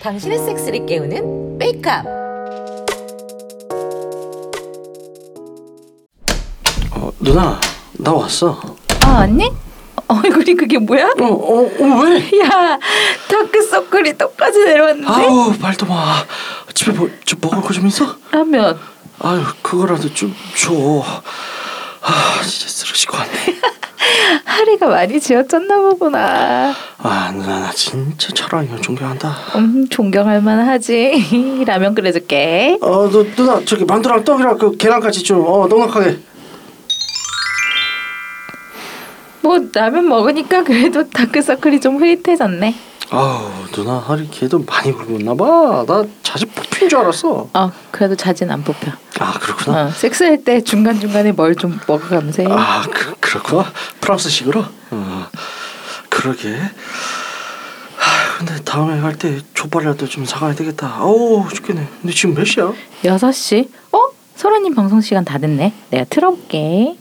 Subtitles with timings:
[0.00, 2.06] 당신의 섹스를 깨우는 메이크업.
[6.92, 7.60] 어, 누나
[7.92, 8.60] 나 왔어.
[9.04, 9.50] 아 언니?
[10.08, 11.14] 얼굴이 그게 뭐야?
[11.20, 12.40] 어, 어, 어 왜?
[12.40, 12.78] 야
[13.28, 16.24] 다크서클이 똑같이 내려왔는데 아우 말도 마.
[16.74, 18.16] 집에 뭐, 좀 먹을 거 좀 있어?
[18.32, 18.78] 라면
[19.20, 20.72] 아유 그거라도 좀 줘.
[22.02, 23.60] 아 진짜 쓰러질 것 같네.
[24.44, 26.72] 하리가 많이 지어졌나 보구나.
[26.98, 28.76] 아 누나 나 진짜 철왕이야.
[28.76, 29.36] 존경한다.
[29.56, 31.64] 음 존경할 만하지.
[31.66, 32.78] 라면 끓여줄게.
[32.80, 36.18] 어, 너 누나 저기 만두랑 떡이랑 그 계란까지 좀 어, 넉넉하게.
[39.42, 42.74] 뭐 라면 먹으니까 그래도 다크서클이 좀 흐릿해졌네
[43.12, 45.84] 아우 누나 허리 걔도 많이 굶었나 봐.
[45.86, 47.48] 나 자주 뽑힌 줄 알았어.
[47.52, 49.86] 어 그래도 자진 안 뽑혀 아 그렇구나.
[49.86, 53.64] 어, 섹스할 때 중간 중간에 뭘 좀 먹어가면서 해 아 그, 그렇구나.
[54.00, 54.64] 프랑스식으로.
[54.92, 55.26] 어,
[56.08, 56.54] 그러게.
[56.56, 60.86] 아 근데 다음에 갈 때 족발이라도 좀 사가야 되겠다.
[60.98, 61.88] 아우 죽겠네.
[62.00, 62.72] 근데 지금 몇 시야?
[63.04, 63.98] 여섯 시 어?
[64.36, 66.96] 설아님 방송 시간 다 됐네 내가 틀어볼게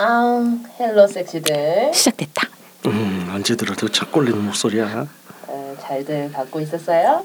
[0.00, 1.90] 아, hello 섹시들.
[1.92, 2.46] 시작됐다
[2.86, 5.08] 음 언제 들어도 착 감기는 목소리야.
[5.48, 7.24] 어, 잘들 받고 있었어요?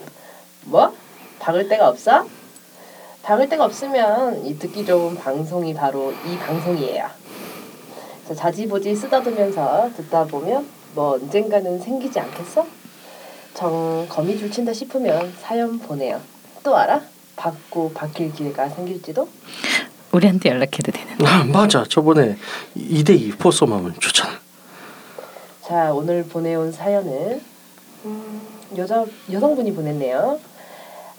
[0.65, 0.91] 뭐?
[1.38, 2.25] 박을 데가 없어?
[3.21, 7.07] 박을 데가 없으면 이 듣기 좋은 방송이 바로 이 방송이에요.
[8.27, 12.65] 자, 자지보지 쓰다듬면서 듣다 보면 뭐 언젠가는 생기지 않겠어?
[13.53, 16.19] 정 거미줄 친다 싶으면 사연 보내요.
[16.63, 17.03] 또 알아?
[17.35, 19.30] 받고 바뀔 기회가 생길지도?
[20.14, 22.38] 우리한테 연락해도 되는 아 맞아 저번에
[22.78, 24.31] 2대2 포섬하면 좋잖아.
[25.64, 27.42] 자 오늘 보내온 사연은
[28.05, 28.42] 음,
[28.78, 30.39] 여자 여성분이 보냈네요.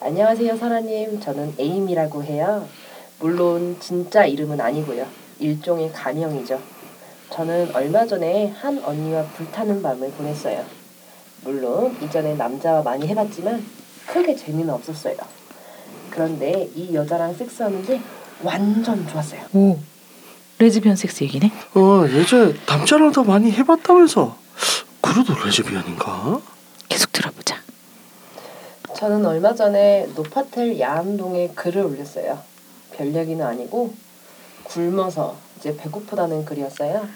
[0.01, 2.67] 안녕하세요 사라님 저는 에임이라고 해요.
[3.19, 5.07] 물론 진짜 이름은 아니고요.
[5.41, 6.61] 일종의 가명이죠.
[7.31, 10.65] 저는 얼마 전에 한 언니와 불타는 밤을 보냈어요.
[11.43, 13.65] 물론 이전에 남자와 많이 해봤지만
[14.07, 15.17] 크게 재미는 없었어요.
[16.11, 18.01] 그런데 이 여자랑 섹스하는 게
[18.45, 19.41] 완전 좋았어요.
[19.55, 19.79] 오
[20.59, 24.37] 레즈비언 섹스 얘기네 어 예전에 남자랑 더 많이 해봤다면서.
[25.01, 26.41] 그래도 레즈비언인가?
[26.89, 27.57] 계속 들어보자
[28.97, 32.39] 저는 얼마 전에 노파텔 야암동에 글을 올렸어요.
[32.93, 33.93] 별 얘기는 아니고
[34.63, 37.07] 굶어서 이제 배고프다는 글이었어요.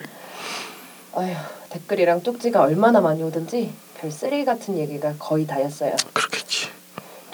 [1.14, 1.34] 아휴
[1.70, 5.94] 댓글이랑 쪽지가 얼마나 많이 오든지 별 쓰레기 같은 얘기가 거의 다였어요.
[6.12, 6.68] 그렇겠지.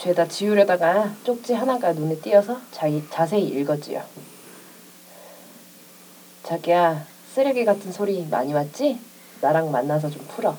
[0.05, 4.03] 죄다 지우려다가 쪽지 하나가 눈에 띄어서 자, 자세히 읽었지요.
[6.43, 9.01] 자기야 쓰레기 같은 소리 많이 왔지?
[9.41, 10.55] 나랑 만나서 좀 풀어.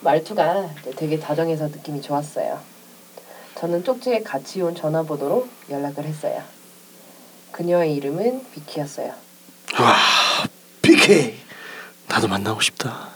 [0.00, 2.58] 말투가 되게 다정해서 느낌이 좋았어요.
[3.54, 6.42] 저는 쪽지에 같이 온 전화번호로 연락을 했어요.
[7.52, 9.14] 그녀의 이름은 비키였어요.
[9.78, 9.96] 와
[10.82, 11.36] PK.
[12.08, 13.10] 나도 만나고 싶다.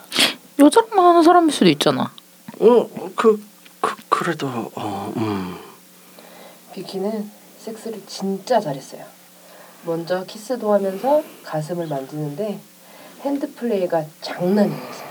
[0.61, 2.13] 여자랑 만나는 사람일 수도 있잖아
[2.61, 3.43] 어 그
[3.81, 5.46] 그, 그래도 어 음.
[6.87, 9.03] 비키는 섹스를 진짜 잘했어요.
[9.87, 12.61] 먼저 키스도 하면서 가슴을 만지는데
[13.23, 15.07] hand 플레이가 장난이 아니었어요.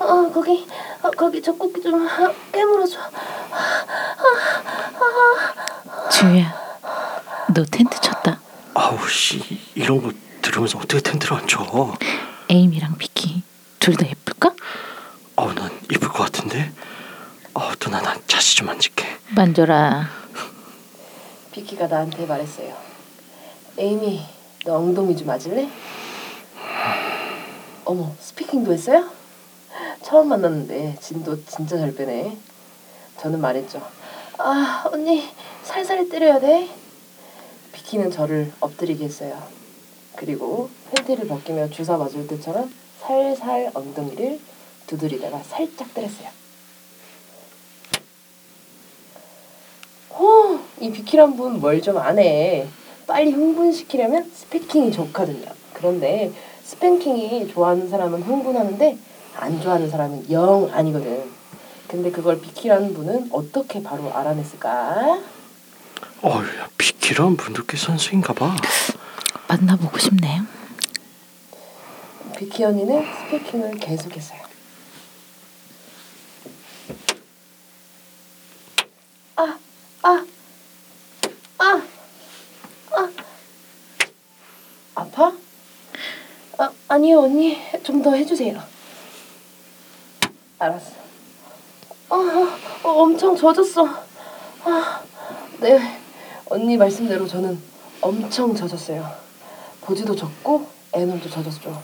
[0.00, 0.66] 아, 거기
[1.02, 2.08] 아, 거기 젖꼭지 좀
[2.52, 2.98] 깨물어줘.
[6.10, 6.54] 지우야
[7.54, 8.40] 너 텐트 쳤다
[8.74, 9.40] 아우 씨
[9.74, 10.10] 이런 거
[10.42, 11.94] 들으면서 어떻게 텐트를 안 쳐?
[12.48, 13.42] 에임이랑 비키
[13.78, 14.52] 둘 다 예쁠까?
[15.36, 16.72] 어우 난 이쁠 것 같은데.
[17.54, 18.68] 어 누나 난 자시 좀
[19.58, 20.06] 만져라
[21.50, 22.76] 비키가 나한테 말했어요.
[23.76, 24.20] 에이미,
[24.64, 25.68] 너 엉덩이 좀 맞을래?
[27.84, 29.10] 어머, 스피킹도 했어요?
[30.02, 32.36] 처음 만났는데 진도 진짜 잘 빼네.
[33.18, 33.82] 저는 말했죠.
[34.38, 35.28] 아, 언니,
[35.64, 36.68] 살살 때려야 돼.
[37.72, 39.42] 비키는 저를 엎드리게 했어요.
[40.14, 44.40] 그리고 팬티를 벗기며 주사 맞을 때처럼 살살 엉덩이를
[44.86, 46.37] 두드리다가 살짝 때렸어요.
[50.18, 52.68] 어, 이 비키란 분 뭘 좀 아네.
[53.06, 55.46] 빨리 흥분시키려면 스패킹이 좋거든요.
[55.72, 56.32] 그런데
[56.64, 58.98] 스팽킹이 좋아하는 사람은 흥분하는데
[59.36, 61.24] 안 좋아하는 사람은 영 아니거든.
[61.86, 65.20] 근데 그걸 비키라는 분은 어떻게 바로 알아냈을까?
[66.22, 68.54] 어야 비키란 분들께 선수인가 봐.
[69.46, 70.42] 만나보고 싶네
[72.36, 74.40] 비키 언니는 스피킹을 계속했어요.
[80.08, 80.24] 아,
[81.58, 81.64] 아,
[82.92, 83.10] 아, 아,
[84.94, 85.34] 아파?
[86.56, 88.58] 아, 아니요 언니 좀 더 해주세요.
[90.58, 90.92] 알았어.
[92.08, 92.14] 아,
[92.84, 93.84] 어, 엄청 젖었어.
[94.64, 95.02] 아,
[95.60, 96.00] 네,
[96.46, 97.60] 언니 말씀대로 저는
[98.00, 99.06] 엄청 젖었어요.
[99.82, 101.82] 보지도 젖고 애놀도 젖었죠.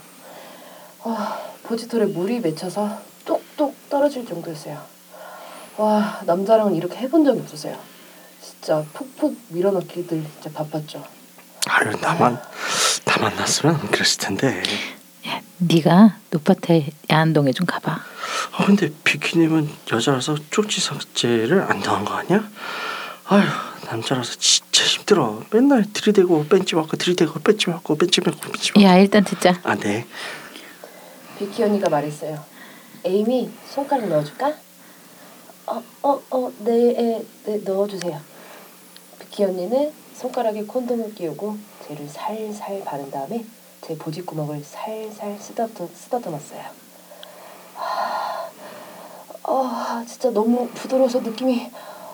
[1.02, 4.80] 아, 보지털에 물이 맺혀서 똑똑 떨어질 정도였어요.
[5.76, 7.76] 와, 남자랑은 이렇게 해본 적이 없었어요.
[8.44, 11.04] 진짜 푹푹 밀어넣기들 진짜 바빴죠.
[11.66, 12.40] 아유 나만
[13.06, 14.62] 나 만 났으면 그랬을 텐데.
[15.28, 17.92] 야, 네가 노파태 야한동에 좀 가봐.
[17.92, 22.46] 아 근데 비키님은 여자라서 쪽지 삭제를 안 당한 거 아니야?
[23.26, 23.42] 아휴
[23.86, 25.42] 남자라서 진짜 힘들어.
[25.50, 28.82] 맨날 들이대고 뺀지 맞고 들이대고 뺀지 맞고 뺀지 맞고 뺀지 맞고.
[28.82, 29.58] 야 일단 듣자.
[29.62, 30.06] 아 네.
[31.38, 32.44] 비키 언니가 말했어요.
[33.04, 34.52] 에이미 손가락 넣어줄까?
[35.66, 38.20] 어, 어, 어, 네, 에, 네, 넣어주세요.
[39.34, 41.56] 비키 언니는 손가락에 콘돔을 끼우고
[41.88, 43.44] 쟤를 살살 바른 다음에
[43.80, 46.62] 제 보직구멍을 살살 쓰다듬, 쓰다듬었어요.
[47.76, 48.48] 아,
[49.42, 51.68] 아, 진짜 너무 부드러워서 느낌이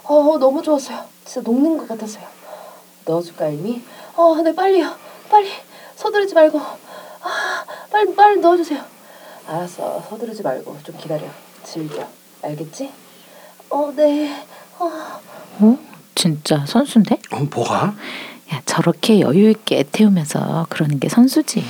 [0.05, 1.05] 어, 너무 좋았어요.
[1.26, 2.25] 진짜 녹는 것 같았어요.
[3.05, 3.82] 넣어줄까, 에이미?
[4.17, 4.90] 어, 네, 빨리요.
[5.28, 5.50] 빨리.
[5.96, 6.58] 서두르지 말고.
[6.58, 8.82] 아, 빨리, 빨리 넣어주세요.
[9.46, 10.00] 알았어.
[10.08, 11.26] 서두르지 말고 좀 기다려.
[11.64, 12.02] 즐겨.
[12.40, 12.90] 알겠지?
[13.69, 14.43] 어, 네.
[14.78, 14.90] 어.
[15.61, 15.90] 어?
[16.15, 17.19] 진짜 선수인데?
[17.33, 17.95] 어 뭐가?
[18.53, 21.65] 야 저렇게 여유 있게 애 태우면서 그러는 게 선수지.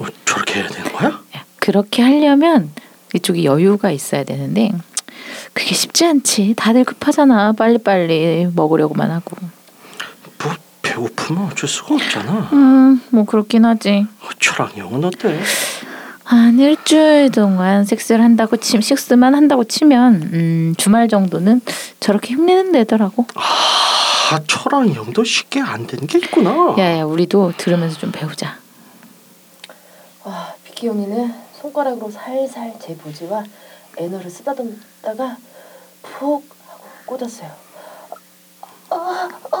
[0.00, 1.08] 어, 저렇게 해야 되는 거야?
[1.36, 2.70] 야, 그렇게 하려면
[3.14, 4.72] 이쪽이 여유가 있어야 되는데
[5.52, 6.54] 그게 쉽지 않지.
[6.56, 7.52] 다들 급하잖아.
[7.52, 9.36] 빨리빨리 먹으려고만 하고.
[10.42, 10.52] 뭐
[10.82, 12.50] 배고프면 어쩔 수가 없잖아.
[12.52, 14.06] 음, 뭐 그렇긴 하지.
[14.20, 15.40] 어, 저랑 형은 어때?
[16.24, 21.60] 한 일주일 동안 섹스를 한다고 치 섹스만 한다고 치면 음, 주말 정도는
[22.00, 23.26] 저렇게 흉내는 내더라고.
[23.34, 23.42] 아
[24.46, 26.74] 저랑 형도 쉽게 안 되는 게 있구나.
[26.78, 28.58] 야야 우리도 들으면서 좀 배우자.
[30.24, 33.44] 아, 비키 언니는 손가락으로 살살 제 보지와
[33.98, 35.36] 애너를 쓰다듬다가
[36.02, 37.50] 푹 하고 꽂았어요.
[38.90, 39.56] 아, 아,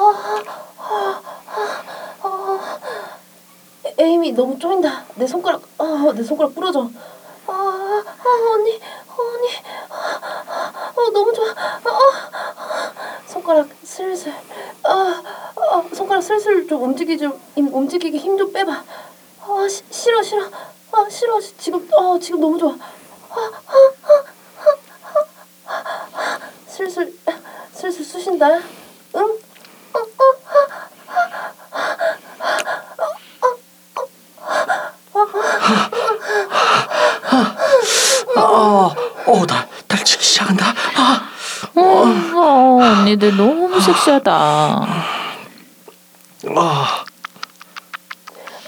[0.78, 2.78] 아, 아, 아,
[3.86, 5.04] 에- 에이미 너무 쪼인다.
[5.16, 6.90] 내 손가락, 아, 내 손가락 부러져.
[7.46, 9.48] 아, 아 언니, 언니,
[9.90, 11.50] 아, 어, 너무 좋아.
[11.50, 14.32] 아, 아, 손가락 슬슬,
[14.84, 15.22] 아,
[15.56, 18.72] 아, 손가락 슬슬 좀 움직이 좀 움직이게 힘좀 빼봐.
[19.46, 20.48] 아 시, 싫어 싫어
[20.92, 23.50] 아 싫어 시- 지금 어 지금 너무 좋아 아, 아,
[24.06, 24.24] 아,
[25.66, 27.12] 아, 아, 아, 슬슬
[27.74, 28.48] 슬슬 쑤신다
[29.16, 29.38] 응
[38.36, 38.94] 어, 아,
[39.26, 40.66] 어, 나 달치기 시작한다.
[40.66, 41.23] 아, 어, 어,
[42.46, 44.32] 언니들 너무 섹시하다.
[46.56, 47.04] 아,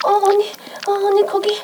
[0.05, 0.50] 어 언니
[0.87, 1.61] 어 언니 거기.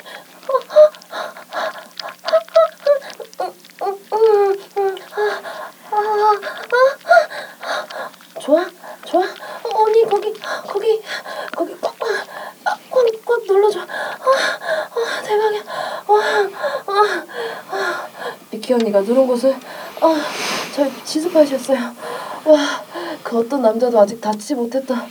[8.39, 8.65] 좋아
[9.05, 9.23] 좋아.
[9.23, 10.33] 어, 언니 거기
[10.67, 11.01] 거기
[11.55, 13.79] 거기 꽉꽉꽉 눌러줘.
[13.79, 15.63] 아, 아 대박이야.
[16.07, 16.19] 와
[16.87, 17.25] 아,
[17.71, 18.07] 아.
[18.51, 19.59] 비키 언니가 누른 곳은
[20.01, 20.21] 아
[20.73, 21.79] 저희 지수팟이었어요
[22.45, 25.05] 와 그 어떤 남자도 아직 닿지 못했다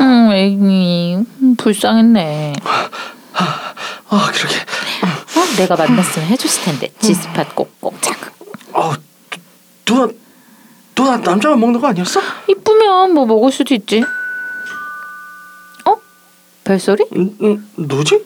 [0.00, 2.54] 음, 애기 음, 불쌍했네.
[4.08, 4.56] 아, 그러게.
[4.56, 8.32] 어, 내가 만났으면 해줬을 텐데 지스팟 꼭꼭 자극.
[8.72, 8.92] 어,
[9.84, 10.08] 누나,
[10.94, 12.20] 누나 남자만 먹는 거 아니었어?
[12.48, 14.02] 이쁘면 뭐 먹을 수도 있지.
[15.86, 15.96] 어?
[16.64, 17.06] 별소리?
[17.16, 18.24] 음, 음, 누지?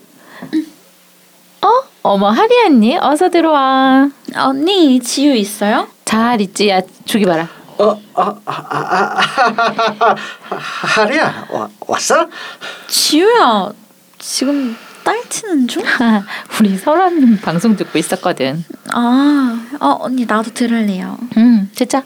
[1.62, 1.68] 어?
[2.02, 4.10] 어머 하리 언니 어서 들어와.
[4.36, 5.88] 언니 지유 있어요?
[6.04, 6.68] 잘 있지?
[6.68, 7.48] 야 저기 봐라.
[7.78, 9.20] 어, 아, 아, 아, 아,
[10.00, 10.16] 아,
[10.50, 12.28] 아, 하리야, 와, 왔어?
[12.88, 13.70] 지유야
[14.18, 15.82] 지금 딸 치는 중?
[16.60, 18.62] 우리 설아님 방송 듣고 있었거든.
[18.92, 21.16] 아, 어 언니 나도 들을래요.
[21.38, 22.02] 음, 진짜.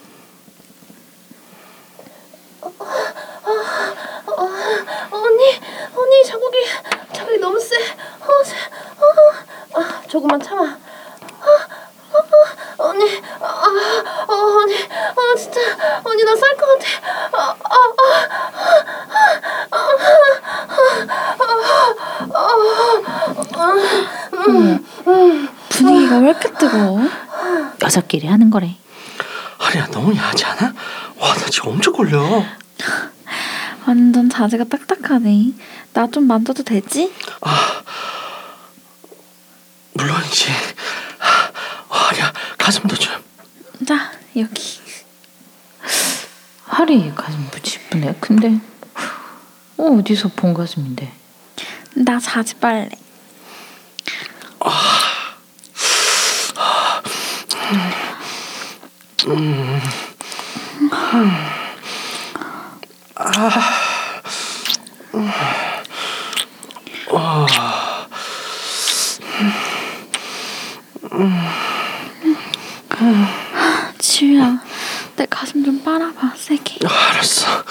[5.11, 5.61] 언니,
[5.97, 6.59] 언니 자국이
[7.12, 7.76] 자국이 너무 세.
[7.76, 8.54] 어, 세.
[9.75, 10.62] 어, 아, 조금만 참아.
[10.62, 10.66] 아,
[11.47, 13.04] 아, 아, 언니,
[13.40, 15.61] 아, 아, 어, 언니, 아, 진짜,
[16.05, 16.87] 언니 나 살 것 같아.
[17.33, 17.95] 아, 아,
[25.69, 27.00] 분위기가 왜 이렇게 뜨거워?
[27.94, 28.76] 여자끼리 하는 거래.
[29.58, 30.74] 하리야, 너무 야하지 않아?
[31.16, 32.44] 와, 나 지금 엄청 걸려.
[33.86, 35.52] 완전 자세가 딱딱하네.
[35.92, 37.12] 나 좀 만져도 되지?
[39.92, 40.50] 물, 물론이지.
[41.88, 43.12] 어, 야 가슴도 좀.
[43.86, 44.80] 자 여기.
[46.64, 48.16] 하리 가슴 무지 이쁘네.
[48.20, 48.58] 근데
[49.76, 51.12] 어, 어디서 본 가슴인데?
[51.94, 52.88] 나 자지 빨래.
[73.98, 74.58] 지우야,
[75.16, 76.78] 내 가슴 좀 빨아봐, 세게.
[76.86, 77.64] 아, 알았어.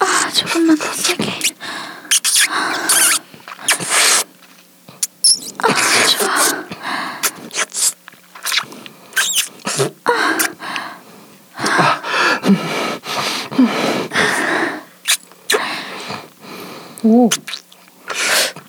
[0.00, 1.30] 아, 조금만 더 세게.
[2.38, 2.74] 아,
[6.08, 6.64] 좋아.
[17.02, 17.28] 오.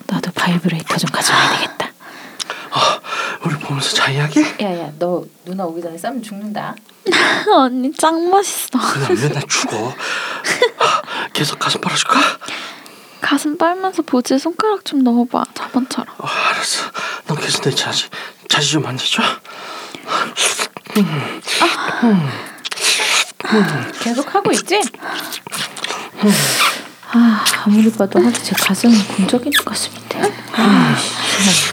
[0.06, 1.90] 나도 바이브레이터 좀 가져와야 되겠다.
[3.44, 4.56] 우리 보면서 자위하게?
[4.60, 4.92] 야야,
[5.44, 6.74] 너 누나 오기 전에 싸면 죽는다.
[7.54, 8.78] 언니 짱 멋있어.
[8.78, 9.94] 그냥 맨날 죽어.
[10.78, 11.02] 아,
[11.32, 12.20] 계속 가슴 빨아줄까?
[13.20, 16.14] 가슴 빨면서 보지에 손가락 좀 넣어봐, 저번처럼.
[16.18, 16.90] 어, 알았어.
[17.26, 18.06] 넌 계속 내 자지
[18.48, 19.22] 자지 좀 만져줘.
[24.00, 24.80] 계속 하고 있지?
[27.12, 30.32] 아, 아무리 봐도 하리 제 가슴은 공적인 가슴인데.
[30.52, 31.72] 아, 씨.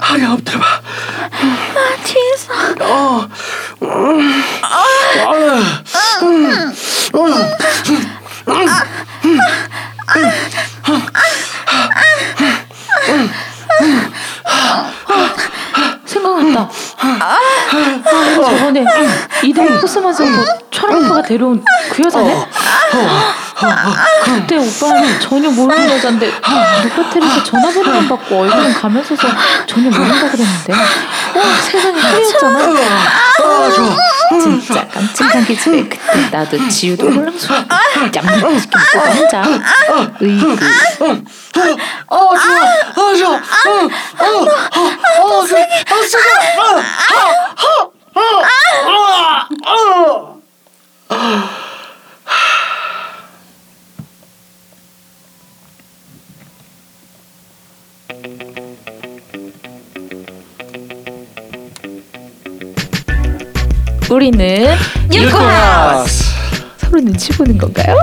[0.00, 0.66] 하리 엎드려봐.
[0.66, 2.52] 아, 뒤에서.
[2.80, 3.28] 어.
[3.82, 4.42] 음.
[4.62, 4.84] 아.
[6.22, 6.46] 음.
[6.46, 6.72] 음.
[16.04, 16.70] 생각났다.
[18.34, 18.84] 저번에
[19.42, 22.46] 이대리 코스마에서 뭐 촬영파가 데려온 그 여자네?
[24.24, 26.26] 그때 오빠는 전혀 모르는 여잔데
[26.84, 29.28] 루카텔에서 전화번호만 받고 얼굴은 가면서서
[29.66, 32.58] 전혀 모른다 그랬는데 와 세상에 하리였잖아.
[32.58, 33.96] 아, 좋아.
[34.40, 39.42] 진짜 깜찍한 기집애 그때 나도 지우도 짱 시켜 먹고 혼자
[40.20, 40.58] 으이그
[42.08, 42.56] 아, 좋아.
[42.94, 43.34] 아, 좋아.
[43.34, 43.38] 어,
[44.18, 44.71] 어, 어, 어,
[64.12, 64.74] 우리는
[65.10, 66.24] 유코스.
[66.76, 67.96] 서로 눈치 보는 건가요?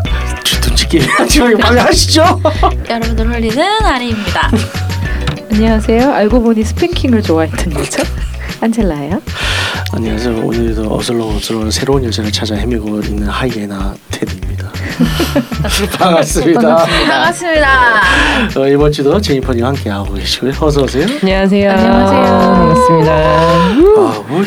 [0.89, 2.41] 게임 지금 방해 하시죠?
[2.89, 4.49] 여러분들 홀리는 아리입니다.
[5.51, 6.11] 안녕하세요.
[6.11, 8.03] 알고 보니 스팽킹을 좋아했던 여자
[8.59, 9.21] 안젤라예요.
[9.93, 10.43] 안녕하세요.
[10.43, 14.71] 오늘도 어슬렁어슬렁 새로운 여자를 찾아 헤매고 있는 하이에나 테드입니다.
[15.99, 16.75] 반갑습니다.
[17.07, 18.01] 반갑습니다.
[18.57, 20.53] 어, 이번 주도 제니퍼님 함께 하고 계시고요.
[20.59, 21.05] 어서 오세요.
[21.21, 21.71] 안녕하세요.
[21.71, 22.23] 안녕하세요.
[22.23, 23.11] 반갑습니다.
[23.13, 24.43] 아, 뭐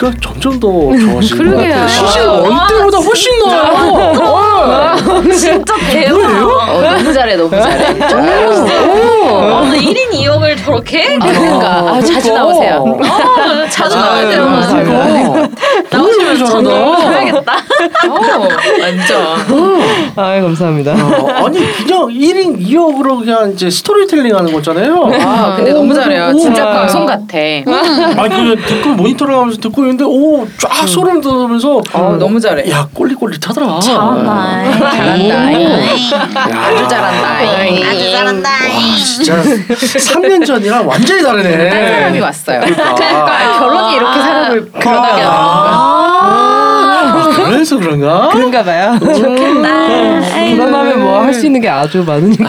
[0.00, 1.74] 연기가 점점 더 좋아지는 것 그러게요.
[1.74, 1.88] 같아요.
[1.88, 5.22] 시즌 원 때보다 훨씬 나아요.
[5.36, 6.18] 진짜 대박.
[6.70, 8.00] 어, 너무 잘해, 너무 잘해.
[9.30, 11.18] 어, 1인 2역을 저렇게?
[11.18, 12.34] 그러니까 아, 자주 그러니까.
[12.34, 12.84] 나오세요.
[12.86, 14.44] 어, 자주 나와야 돼요.
[14.48, 15.49] 아, 그
[16.38, 17.20] 나오시면 너무 저도 잘한다.
[17.20, 17.52] 해야겠다.
[18.08, 18.48] 어,
[18.80, 20.12] 완전.
[20.16, 20.92] 아, 감사합니다.
[20.92, 25.10] 어, 아니 그냥 1인 2역으로 그냥 이제 스토리텔링 하는 거잖아요.
[25.20, 26.30] 아, 근데 너무 잘해요.
[26.34, 26.72] 오, 진짜 오.
[26.72, 27.36] 방송 같아.
[27.36, 32.70] 아니 그냥 듣고 모니터를 하면서 듣고 있는데 오 쫙 소름 돋으면서 어, 너무 잘해.
[32.70, 33.78] 야 꼴릿꼴릿하더라.
[33.80, 34.62] 잘한다.
[34.90, 35.28] 잘한다.
[35.30, 35.80] 야.
[36.66, 37.28] 아주 잘한다.
[37.88, 38.50] 아주 잘한다.
[38.50, 41.70] 와 진짜 3년 전이랑 완전히 다르네.
[41.70, 42.60] 딴 사람이 왔어요.
[42.60, 43.58] 그러니까.
[43.58, 48.28] 결혼이 이렇게 사람을 그러게 하는 아, 그래서 그런가?
[48.32, 48.98] 그런가 봐요.
[50.56, 52.46] 결혼하면 뭐 할 수 있는 게 아주 많으니까.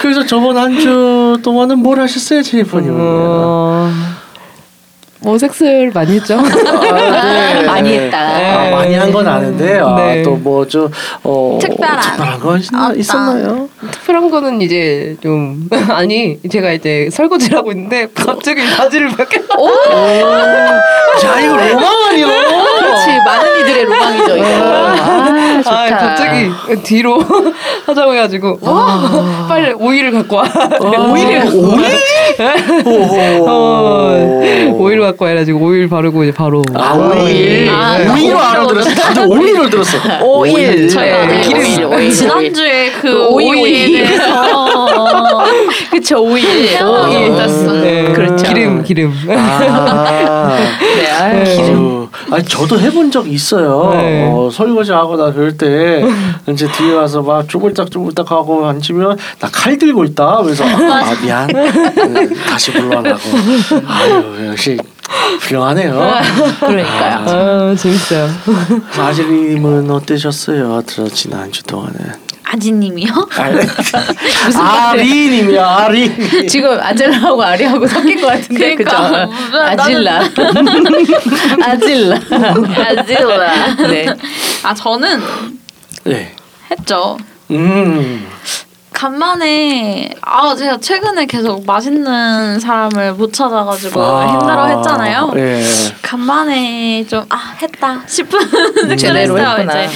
[0.00, 2.96] 그래서 저번 한 주 동안은 뭘 하셨어요, 제니퍼님은?
[3.00, 3.90] 어,
[5.22, 6.38] 뭐 섹스를 많이 했죠.
[6.38, 7.62] 아, 네.
[7.66, 8.18] 많이 했다.
[8.18, 10.22] 아, 많이 한 건 아는데 아, 네.
[10.22, 10.88] 또뭐저
[11.24, 12.00] 어, 특별한.
[12.00, 12.92] 특별한 거 있나.
[12.96, 13.68] 있었나요?
[13.90, 19.40] 특별한 거는 이제 좀 아니 제가 이제 설거지를 하고 있는데 갑자기 바지를 벗겨.
[19.40, 22.26] 야 이거 로망 아니야?
[23.24, 24.46] 많은 이들의 로망이죠 이거.
[24.46, 25.70] 아 좋다.
[25.70, 26.50] 아, 갑자기
[26.82, 27.18] 뒤로
[27.86, 30.44] 하자고 해가지고 와 빨리 오이를 갖고 와.
[31.12, 31.80] 오이를 갖고 와.
[33.52, 34.16] 어,
[34.74, 39.26] 오이를 갖고 와 해가지고 오일 바르고 이제 바로 아 오일 아, 오일로 아, 알아들었어 다들
[39.28, 40.88] 오일로 들었어 오일.
[40.88, 42.10] 저희가 네, 기름이 오일.
[42.12, 43.92] 지난주에 그 오이, 오이에 오이.
[43.92, 44.46] 대해서
[45.90, 46.46] 그쵸 오일.
[46.82, 47.72] 오일 땄어.
[47.74, 48.44] 네, 그렇죠.
[48.46, 49.12] 기름 기름.
[49.30, 50.56] 아
[51.28, 51.86] 네, 아, 기름.
[52.04, 53.90] 어, 아니 저도 해본 적 있어요.
[53.92, 54.28] 네.
[54.32, 56.02] 어, 설거지 하거나 그럴 때
[56.48, 60.40] 이제 뒤에 와서 막 쪼물딱 쪼물딱 하고 앉으면 나 칼 들고 있다.
[60.42, 63.20] 그래서 아 미안 음, 다시 불러나고
[63.86, 64.78] 아유 역시
[65.40, 65.92] 훌륭하네요.
[66.60, 67.24] 그러니까요.
[67.26, 68.28] 아 재밌어요.
[68.98, 70.82] 아지님은 어떠셨어요?
[70.86, 73.12] 저 지난 주 동안은 아지님이요?
[74.46, 76.46] 무슨 아리님이야 아리.
[76.48, 79.26] 지금 아젤라하고 아리하고 섞인 것 같은데 그러니까.
[79.26, 79.58] 그죠?
[79.58, 80.20] 나는- 아질라.
[81.62, 82.16] 아질라.
[82.86, 83.74] 아질라.
[83.88, 84.06] 네.
[84.64, 85.22] 아 저는
[86.04, 86.34] 네.
[86.70, 87.16] 했죠.
[87.50, 88.26] 음.
[88.92, 95.32] 간만에 아 제가 최근에 계속 맛있는 사람을 못 찾아가지고 아, 힘들어했잖아요.
[95.36, 95.64] 예.
[96.02, 98.40] 간만에 좀 아 했다 싶은
[99.16, 99.62] 했구나.
[99.62, 99.88] 이제.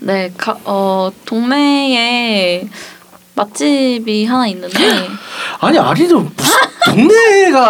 [0.00, 2.68] 네, 가, 어 동네에
[3.34, 4.76] 맛집이 하나 있는데,
[5.60, 7.60] 아니 아리도 무슨 동네가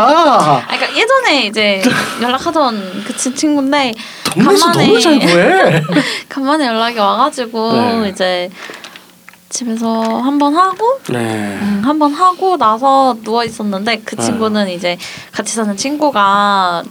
[0.61, 1.83] 아, 그러니까 예전에 이제
[2.23, 3.93] 연락하던 그 친- 친구인데
[4.25, 5.83] 동네에서 간만에- 너무 잘 구해.
[6.29, 8.09] 간만에 연락이 와가지고 네.
[8.11, 8.51] 이제
[9.51, 11.19] 집에서 한 번 하고 네.
[11.19, 14.23] 음, 한 번 하고 나서 누워 있었는데 그 네.
[14.23, 14.97] 친구는 이제
[15.33, 16.83] 같이 사는 친구가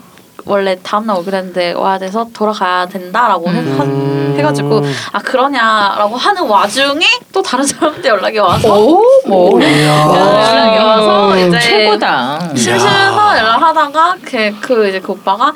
[0.48, 4.32] 원래 다음날 오기로 했는데 와야 돼서 돌아가야 된다라고 해, 음.
[4.34, 9.60] 하, 해가지고 아 그러냐라고 하는 와중에 또 다른 사람한테 연락이 와서 오, 뭐.
[9.62, 10.06] 이야.
[10.08, 12.40] 연락이 와서 이제 최고다.
[12.56, 15.54] 심심해서 연락하다가 그, 그 이제 그 오빠가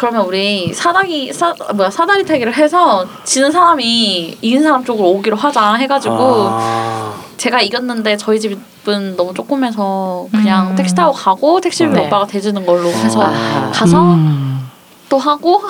[0.00, 5.74] 그러면 우리 사다리 사 뭐야 사다리 타기를 해서 지는 사람이 이긴 사람 쪽으로 오기로 하자
[5.74, 6.16] 해가지고
[6.48, 7.14] 아.
[7.36, 10.74] 제가 이겼는데 저희 집은 너무 조그매서 그냥 음.
[10.74, 12.06] 택시 타고 가고 택시비 네.
[12.06, 13.70] 오빠가 대주는 걸로 해서 아하.
[13.70, 14.70] 가서 음.
[15.10, 15.60] 또 하고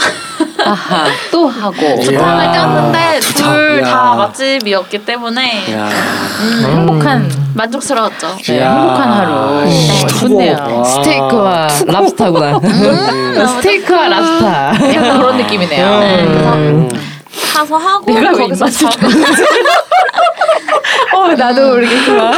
[0.64, 1.76] 아하, 또 하고.
[1.82, 2.12] 예.
[2.12, 2.20] 이야.
[2.20, 3.20] 탕을 뛰었는데.
[3.20, 4.14] 둘 다.
[4.14, 5.88] 맛집이었기 때문에 야.
[5.88, 8.36] 음, 행복한, 만족스러웠죠.
[8.46, 8.72] 네, 이야.
[8.74, 9.64] 행복한 하루.
[9.64, 10.06] 네.
[10.20, 10.56] 좋네요.
[10.78, 10.84] 와.
[10.84, 12.58] 스테이크와 랍스타구나.
[12.62, 14.94] 음, 스테이크와 랍스타.
[14.94, 16.00] 약간 그런 느낌이네요.
[16.00, 16.88] 네, 그래서 음.
[17.54, 19.06] 가서 하고 내가 왜 거기서 자고
[21.12, 22.30] 어, 나도 모르겠구나.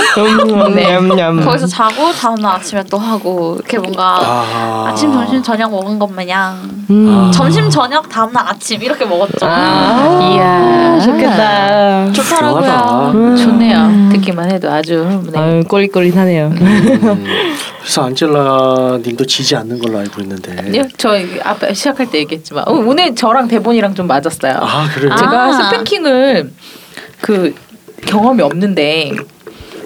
[0.75, 1.45] 네.
[1.45, 4.87] 거기서 자고 다음날 아침에 또 하고 이렇게 뭔가 아.
[4.89, 6.59] 아침 점심 저녁 먹은 것 마냥
[6.91, 7.31] 음.
[7.33, 9.47] 점심 저녁 다음날 아침 이렇게 먹었죠.
[9.47, 10.99] 아, 이야.
[11.01, 12.13] 좋겠다.
[12.13, 13.11] 좋더라고요.
[13.13, 13.37] 훌륭하다.
[13.45, 13.79] 좋네요.
[14.13, 15.23] 듣기만 해도 아주.
[15.33, 15.39] 네.
[15.39, 16.47] 아유 꼬릿꼬릿하네요.
[16.49, 17.25] 음.
[17.81, 20.57] 그래서 안젤라 님도 지지 않는 걸로 알고 있는데.
[20.57, 24.55] 아니요, 저 앞에 시작할 때 얘기했지만 어, 오늘 저랑 대본이랑 좀 맞았어요.
[24.61, 25.15] 아 그래요?
[25.17, 25.53] 제가 아.
[25.71, 26.53] 스팽킹을
[27.21, 27.55] 그
[28.07, 29.13] 경험이 없는데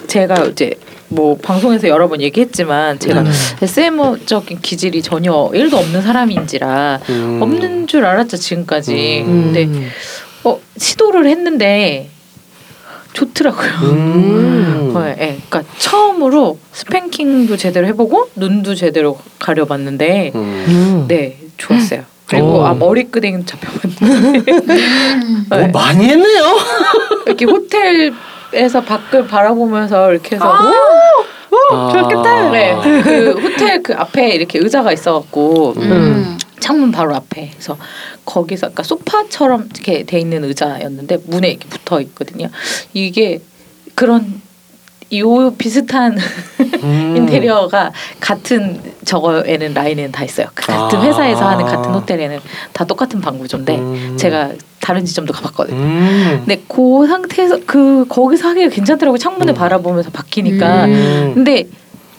[0.07, 0.75] 제가 이제
[1.09, 3.33] 뭐 방송에서 여러 번 얘기했지만 제가 음.
[3.63, 7.39] SM적인 기질이 전혀 1도 없는 사람인지라 음.
[7.41, 9.25] 없는 줄 알았죠 지금까지.
[9.27, 9.53] 음.
[9.53, 9.91] 근데
[10.45, 12.11] 어, 시도를 했는데
[13.17, 13.71] 좋더라고요.
[13.93, 14.93] 음.
[14.95, 20.65] 어, 예, 그러니까 처음으로 스팽킹도 제대로 해보고 눈도 제대로 가려봤는데 음.
[20.69, 21.05] 음.
[21.09, 22.03] 네 좋았어요.
[22.27, 22.67] 그리고 오.
[22.67, 24.53] 아 머리끄댕 잡혀봤는데
[25.49, 26.45] 뭐 네, 많이 했네요.
[27.27, 31.93] 이렇게 호텔에서 밖을 바라보면서 이렇게 해서 아.
[31.93, 32.51] 좋겠다.
[32.51, 36.37] 네, 그 호텔 그 앞에 이렇게 의자가 있어갖고 음.
[36.61, 37.77] 창문 바로 앞에 그래서
[38.25, 42.49] 거기서 그러니까 소파처럼 이렇게 돼 있는 의자였는데 문에 이렇게 붙어 있거든요.
[42.93, 43.41] 이게
[43.95, 44.41] 그런
[45.15, 46.19] 요 비슷한
[46.83, 47.15] 음.
[47.17, 50.49] 인테리어가 같은 저거에는 라인에는 다 있어요.
[50.55, 51.03] 그 같은 아.
[51.03, 52.41] 회사에서 하는 같은 호텔에는
[52.73, 54.17] 다 똑같은 방 구조인데 음.
[54.19, 55.77] 제가 다른 지점도 가봤거든요.
[55.77, 56.43] 음.
[56.45, 59.55] 근데 그 상태에서 그 거기서 하기가 괜찮더라고 요 창문을 음.
[59.55, 60.87] 바라보면서 바뀌니까.
[60.87, 61.33] 음.
[61.35, 61.69] 근데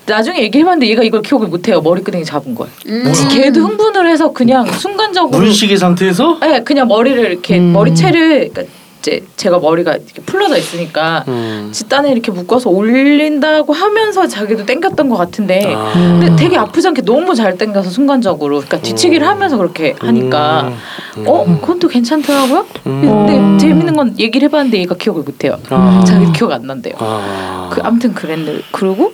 [0.07, 1.81] 나중에 얘기해봤는데 얘가 이걸 기억을 못해요.
[1.81, 2.67] 머리끄댕이 잡은 걸.
[2.87, 3.11] 음.
[3.29, 6.39] 걔도 흥분을 해서 그냥 순간적으로 무의식의 상태에서.
[6.41, 7.73] 네, 그냥 머리를 이렇게 음.
[7.73, 8.63] 머리채를 그러니까
[9.07, 11.69] 이제 제가 머리가 이렇게 풀러져 있으니까 음.
[11.71, 15.93] 집단에 이렇게 묶어서 올린다고 하면서 자기도 땡겼던 것 같은데 아.
[15.93, 19.29] 근데 되게 아프지 않게 너무 잘 땡겨서 순간적으로 그러니까 뒤치기를 음.
[19.29, 20.73] 하면서 그렇게 하니까
[21.17, 21.23] 음.
[21.25, 22.65] 어 그건 또 괜찮더라고요.
[22.87, 23.01] 음.
[23.01, 23.57] 근데 음.
[23.57, 25.57] 재밌는 건 얘기를 해봤는데 얘가 기억을 못해요.
[25.69, 26.03] 아.
[26.05, 26.95] 자기 기억 안 난대요.
[26.99, 27.69] 아.
[27.71, 29.13] 그 아무튼 그랬는데 그리고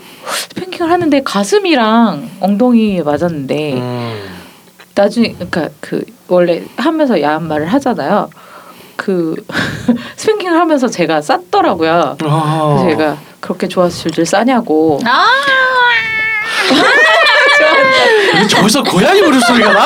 [0.50, 4.24] 스팽킹을 하는데 가슴이랑 엉덩이에 맞았는데 음.
[4.96, 8.30] 나중에 그러니까 그 원래 하면서 야한 말을 하잖아요.
[8.96, 9.36] 그
[10.18, 12.18] 스팽킹을 하면서 제가 쌌더라고요.
[12.24, 12.78] 아.
[12.84, 15.00] 그래서 제가 그렇게 좋았을 줄 싸냐고.
[15.04, 15.24] 아왜
[18.48, 19.86] 저기서 고양이 울음소리가 나?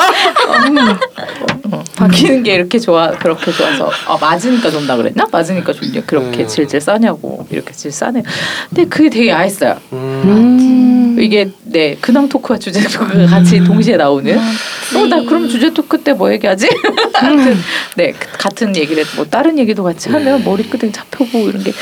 [1.96, 5.26] 바뀌는 게 이렇게 좋아 그렇게 좋아서 아 맞으니까 좋나 그랬나?
[5.30, 6.46] 맞으니까 좋냐 그렇게 음.
[6.46, 8.22] 질질 싸냐고 이렇게 질질 싸네.
[8.68, 9.76] 근데 그게 되게 야했어요.
[9.92, 10.97] 음.
[11.18, 11.22] 음.
[11.22, 14.38] 이게 네 근황 토크와 주제 토크가 같이 동시에 나오는.
[14.38, 16.68] 어, 나 그럼 주제 토크 때 뭐 얘기하지?
[17.14, 17.56] 아무튼
[17.96, 21.72] 네 그- 같은 얘기를 뭐 다른 얘기도 같이 하면 머리끄댕 잡혀보고 이런 게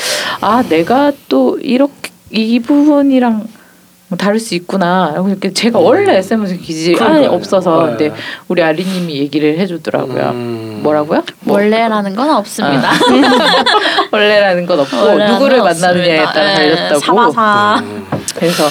[0.40, 3.46] 아 내가 또 이렇게 이 부분이랑
[4.08, 5.14] 뭐 다를 수 있구나.
[5.26, 7.30] 이렇게 제가 원래 SMS 기질이 그러니까요.
[7.32, 7.96] 없어서 네.
[8.06, 10.30] 근데 우리 아리님이 얘기를 해주더라고요.
[10.30, 10.80] 음.
[10.82, 11.24] 뭐라고요?
[11.40, 12.90] 뭐 원래라는 건 없습니다.
[14.12, 16.32] 원래라는 건 없고 원래라는 누구를 건 만나느냐에 없습니다.
[16.32, 17.00] 따라 예, 달렸다고.
[17.00, 17.80] 사바사.
[17.84, 18.06] 음.
[18.36, 18.64] 그래서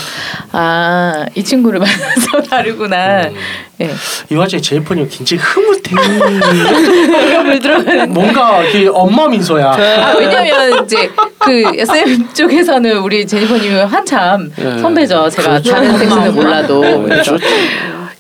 [0.58, 3.24] 아 이 친구를 만나서 다르구나.
[3.24, 3.36] 음.
[3.82, 3.90] 예.
[4.30, 7.44] 이 와중에 제이폰이 굉장히 흐뭇해.
[7.44, 8.14] 물 들어가는.
[8.14, 9.72] 뭔가 그 엄마 민소야.
[9.74, 14.78] 아 왜냐면 이제 그 SM 쪽에서는 우리 제니퍼님이 한참 예.
[14.80, 15.30] 선배죠.
[15.30, 15.72] 제가 그렇죠.
[15.72, 17.38] 다른 섹스는 몰라도 네, 그렇죠.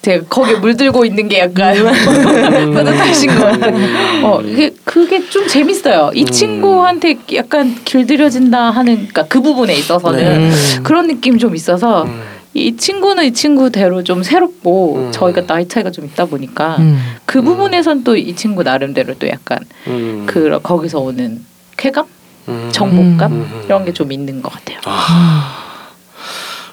[0.06, 2.74] 제가 거기에 물들고 있는 게 약간 음.
[2.74, 3.76] 뿌듯하신 것 같아요.
[4.24, 6.12] 어 이게 그게 좀 재밌어요.
[6.14, 6.26] 이 음.
[6.28, 10.52] 친구한테 약간 길들여진다 하는 그러니까 그 부분에 있어서는 네.
[10.84, 12.22] 그런 느낌이 좀 있어서 음.
[12.54, 15.12] 이 친구는 이 친구대로 좀 새롭고 음.
[15.12, 17.02] 저희가 나이 차이가 좀 있다 보니까 음.
[17.26, 20.24] 그 부분에선 또 이 친구 나름대로 또 약간 음.
[20.28, 21.44] 그 거기서 오는
[21.78, 22.06] 쾌감,
[22.48, 22.70] 음.
[22.72, 23.62] 정복감 음.
[23.66, 24.78] 이런 게 좀 있는 것 같아요.
[24.86, 25.58] 아,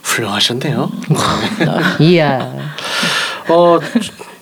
[0.02, 0.90] 훌륭하셨네요.
[2.00, 2.52] 이야.
[3.48, 3.78] 어,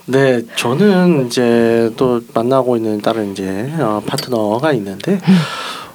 [0.07, 5.21] 네, 저는 이제 또 만나고 있는 다른 이제 어, 파트너가 있는데,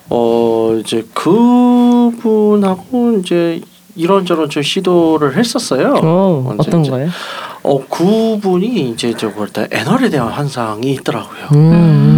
[0.09, 3.61] 어 이제 그분하고 이제
[3.95, 5.95] 이런저런 좀 시도를 했었어요.
[6.03, 7.09] 어, 언제 어떤 이제 거예요?
[7.63, 11.47] 어 그분이 이제 저걸 때 애널에 대한 환상이 있더라고요.
[11.53, 12.14] 음.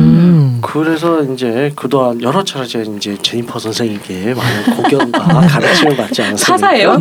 [0.62, 6.58] 그래서 이제 그동안 여러 차례 이제 제니퍼 선생님께 많은 고견과 가르침을 받지 않았습니까?
[6.58, 6.98] 사사예요?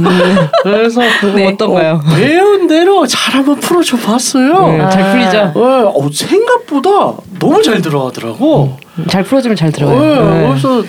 [0.63, 1.01] 그래서
[1.35, 1.47] 네.
[1.49, 2.01] 어떤가요?
[2.05, 4.69] 어, 배운 대로 잘 한번 풀어줘 봤어요.
[4.73, 5.53] 네, 잘 풀리죠.
[5.55, 6.91] 네, 어, 생각보다
[7.39, 8.77] 너무 잘 들어가더라고.
[9.09, 10.35] 잘 풀어주면 잘 네, 들어가요.
[10.35, 10.49] 네.
[10.49, 10.83] 그래서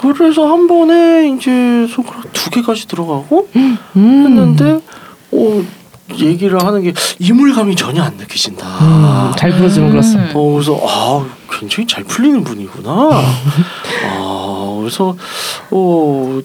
[0.00, 3.78] 그래서 한 번에 이제 손가락 두 개까지 들어가고 음.
[3.96, 4.80] 했는데
[5.32, 5.62] 어
[6.18, 8.66] 얘기를 하는 게 이물감이 전혀 안 느껴진다.
[8.66, 10.38] 음, 잘 풀어주면 그렇습니다.
[10.38, 12.90] 어 그래서 아 굉장히 잘 풀리는 분이구나.
[14.10, 15.16] 아 그래서
[15.70, 16.40] 어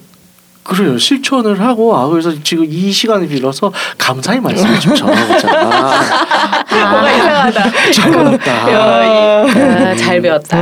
[0.62, 5.46] 그래요 실천을 하고 아 그래서 지금 이 시간을 빌어서 감사의 말씀을 좀 전하고자.
[6.90, 7.64] 뭐가 이상하다.
[7.92, 8.52] 잘 배웠다.
[8.52, 10.56] 아, 잘 배웠다.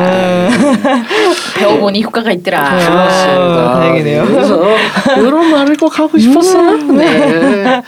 [1.57, 2.61] 배워보니 효과가 있더라.
[2.61, 4.27] 아, 다행이네요.
[4.27, 4.62] 그래서
[5.18, 6.77] 이런 말을 꼭 하고 싶었어요.
[6.92, 7.83] 네.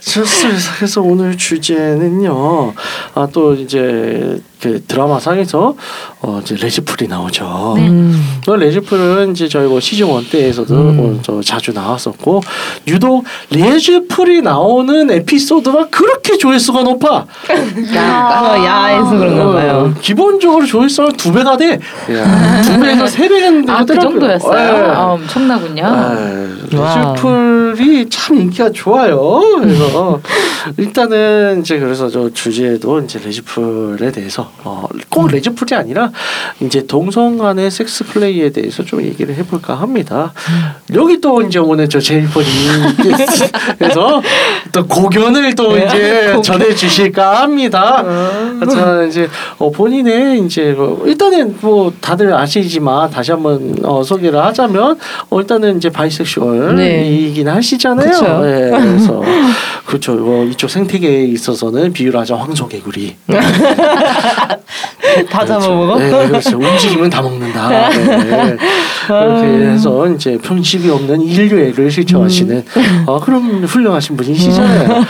[0.00, 0.60] 좋습니다.
[0.76, 2.72] 그래서 오늘 주제는요.
[3.14, 5.74] 아 또 이제 그 드라마 상에서
[6.20, 7.74] 어 이제 레지풀이 나오죠.
[7.78, 8.40] 음.
[8.44, 10.98] 그 레지풀은 이제 저희 뭐 시즌 1 때에서도 음.
[11.00, 12.42] 어, 저 자주 나왔었고
[12.86, 17.24] 유독 레즈플이 나오는 에피소드가 그렇게 조회수가 높아.
[17.96, 19.92] 아, 야해서 그런가 봐요.
[19.96, 21.80] 어, 기본적으로 조회수가 두 배가 돼.
[22.64, 23.94] 두 배에서 세 배는 아, 그.
[23.98, 24.74] 정도였어요?
[24.74, 24.90] 예.
[24.90, 25.82] 아, 엄청나군요.
[25.82, 27.14] 와우.
[27.14, 29.40] 레즈플이 참 인기가 좋아요.
[29.60, 30.20] 그래서
[30.76, 36.10] 일단은 이제 그래서 저 주제도 이제 레즈플에 대해서 어, 꼭 레즈플이 아니라
[36.60, 40.32] 이제 동성 간의 섹스 플레이에 대해서 좀 얘기를 해볼까 합니다.
[40.94, 42.48] 여기 또 이제 오늘 저 제이퍼님
[43.78, 44.22] 그래서
[44.72, 48.04] 또 고견을 또 이제 전해주실까 합니다.
[48.70, 54.42] 자 이제 어, 본인의 이제 뭐 일단은 뭐 다들 아시 지만 다시 한번 어, 소개를
[54.44, 54.98] 하자면
[55.30, 58.10] 어, 일단은 이제 바이섹슈얼이긴 하시잖아요.
[58.10, 58.24] 그쵸.
[58.44, 59.22] 예, 그래서
[59.86, 60.14] 그렇죠.
[60.14, 63.16] 뭐 이쪽 생태계에 있어서는 비유하자 황소개구리.
[65.30, 65.98] 다 잡아먹어?
[65.98, 66.56] 네, 그렇죠.
[66.56, 67.90] 움직이면 다 먹는다.
[67.90, 68.56] 네.
[69.06, 72.64] 그렇게 해서 이제 편식이 없는 인류애를 실천하시는
[73.06, 75.04] 어, 그런 훌륭하신 분이시잖아요.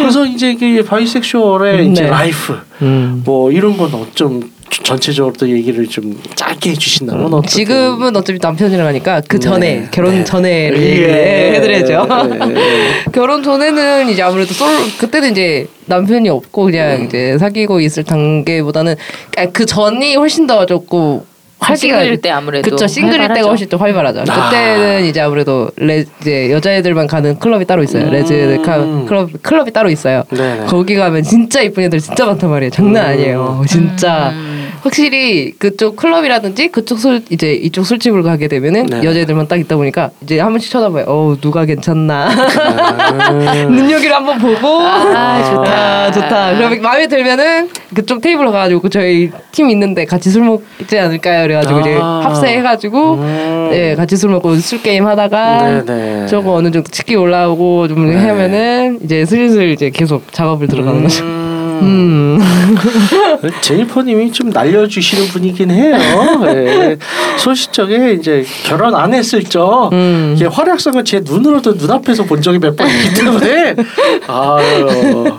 [0.00, 2.10] 그래서 이제 그 bisexual의 이제 네.
[2.10, 3.22] life 음.
[3.24, 7.48] 뭐 이런 건 어쩜 전체적으로 또 얘기를 좀 짧게 해주신다면 어떻게?
[7.48, 9.40] 지금은 어차피 남편이랑 하니까 그 네.
[9.40, 10.24] 전에 결혼 네.
[10.24, 10.90] 전에를 예.
[10.90, 12.06] 얘기를 해드려야죠.
[12.28, 12.60] 네, 네.
[13.12, 17.06] 결혼 전에는 이제 아무래도 솔 그때는 이제 남편이 없고 그냥 음.
[17.06, 18.96] 이제 사귀고 있을 단계보다는
[19.36, 21.30] 아, 그 전이 훨씬 더 좋고
[21.60, 23.48] 활기가 싱글일 때 아무래도 그쵸 싱글일 때가 활발하죠.
[23.48, 24.24] 훨씬 더 활발하죠.
[24.28, 24.48] 아.
[24.48, 28.04] 그때는 이제 아무래도 레 이제 여자애들만 가는 클럽이 따로 있어요.
[28.04, 28.10] 음.
[28.10, 30.24] 레즈 카, 클럽 클럽이 따로 있어요.
[30.30, 30.66] 네, 네.
[30.66, 32.70] 거기 가면 진짜 이쁜 애들 진짜 많단 말이에요.
[32.70, 33.08] 장난 음.
[33.10, 33.62] 아니에요.
[33.68, 34.49] 진짜 음.
[34.82, 39.02] 확실히 그쪽 클럽이라든지 그쪽 술 이제 이쪽 술집을 가게 되면은 네.
[39.04, 41.04] 여자애들만 딱 있다 보니까 이제 한 번씩 쳐다봐요.
[41.06, 46.04] 어 누가 괜찮나 아, 눈여기를 한번 보고 아, 좋다.
[46.06, 46.56] 아, 좋다.
[46.56, 51.42] 그러면 마음에 들면은 그쪽 테이블로 가가지고 저희 팀 있는데 같이 술 먹지 않을까요?
[51.42, 52.20] 그래가지고 이제 아.
[52.24, 53.68] 합세해가지고 음.
[53.70, 56.26] 네 같이 술 먹고 술 게임 하다가 네네.
[56.26, 58.16] 저거 어느 정도 치기 올라오고 좀 네.
[58.16, 61.39] 하면은 이제 슬슬 이제 계속 작업을 들어가는 거죠.
[61.82, 62.40] 음.
[63.44, 63.50] 음.
[63.60, 65.96] 제니퍼님이 좀 날려주시는 분이긴 해요.
[66.44, 66.96] 예.
[67.38, 70.34] 소시적에 이제 결혼 안 했을 적 음.
[70.36, 73.74] 이게 활약상을 제 눈으로도 눈앞에서 본 적이 몇 번 있기 때문에
[74.28, 75.38] 아유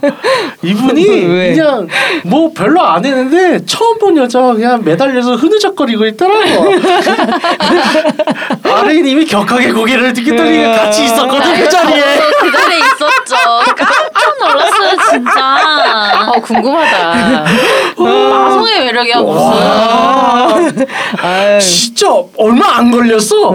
[0.61, 1.53] 이분이 왜?
[1.55, 1.87] 그냥
[2.23, 6.71] 뭐 별로 안 했는데 처음 본 여자 그냥 매달려서 흐느적거리고 있더라고.
[8.63, 12.03] 아레이님이 격하게 고개를 들더니 같이 있었거든 그 자리에.
[12.39, 13.73] 그 자리에 있었 죠.
[13.75, 16.27] 깜짝 놀랐어요 진짜.
[16.27, 17.45] 어 궁금하다.
[17.97, 19.41] 마성의 매력이야 무슨.
[19.41, 20.53] 와.
[21.21, 21.59] 아유.
[21.61, 23.51] 진짜 얼마 안 걸렸어.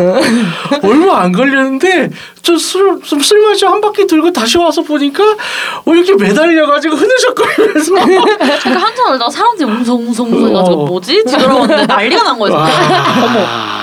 [0.82, 2.10] 얼마 안 걸렸는데
[2.46, 7.94] 좀술좀 마시고 한 바퀴 돌고 다시 와서 보니까 어, 이렇게 매달려가지고 흐느적거리면서
[8.62, 10.86] 잠깐 한참 놀다가 사람들이 웅성웅성 해가지고 어.
[10.86, 11.24] 뭐지?
[11.24, 12.66] 뒤돌아봤는데 난리가 난 거예요.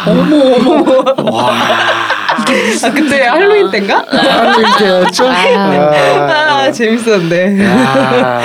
[0.08, 2.44] 어머 어머 와아
[2.94, 4.06] 그때 할로윈 때인가?
[4.08, 5.28] 할로윈 때였죠.
[5.28, 7.66] 아 재밌었는데.
[7.66, 8.42] 야,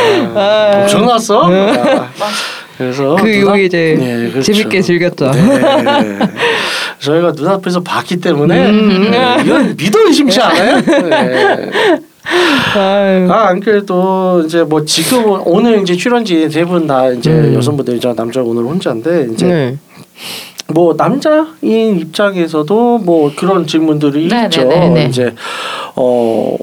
[0.83, 1.51] 엄청났어.
[1.51, 2.09] 아,
[2.77, 4.53] 그래서 그 여기 이제 네, 그렇죠.
[4.53, 5.31] 재밌게 즐겼죠.
[5.33, 6.19] 네.
[7.01, 10.81] 저희가 눈앞에서 봤기 때문에 네, 이건 믿어 의심치 않아요.
[10.81, 11.71] 네.
[12.77, 13.33] 아유.
[13.33, 17.55] 아, 안 그래도 이제 뭐 지금 오늘 이제 출연진 세분다 이제 음.
[17.55, 18.15] 여성분들이죠.
[18.15, 19.79] 남자 오늘 혼자인데 이제 네.
[20.69, 24.65] 뭐 남자인 입장에서도 뭐 그런 질문들이 네, 있죠.
[24.65, 25.05] 네, 네, 네.
[25.07, 25.35] 이제
[25.97, 26.57] 어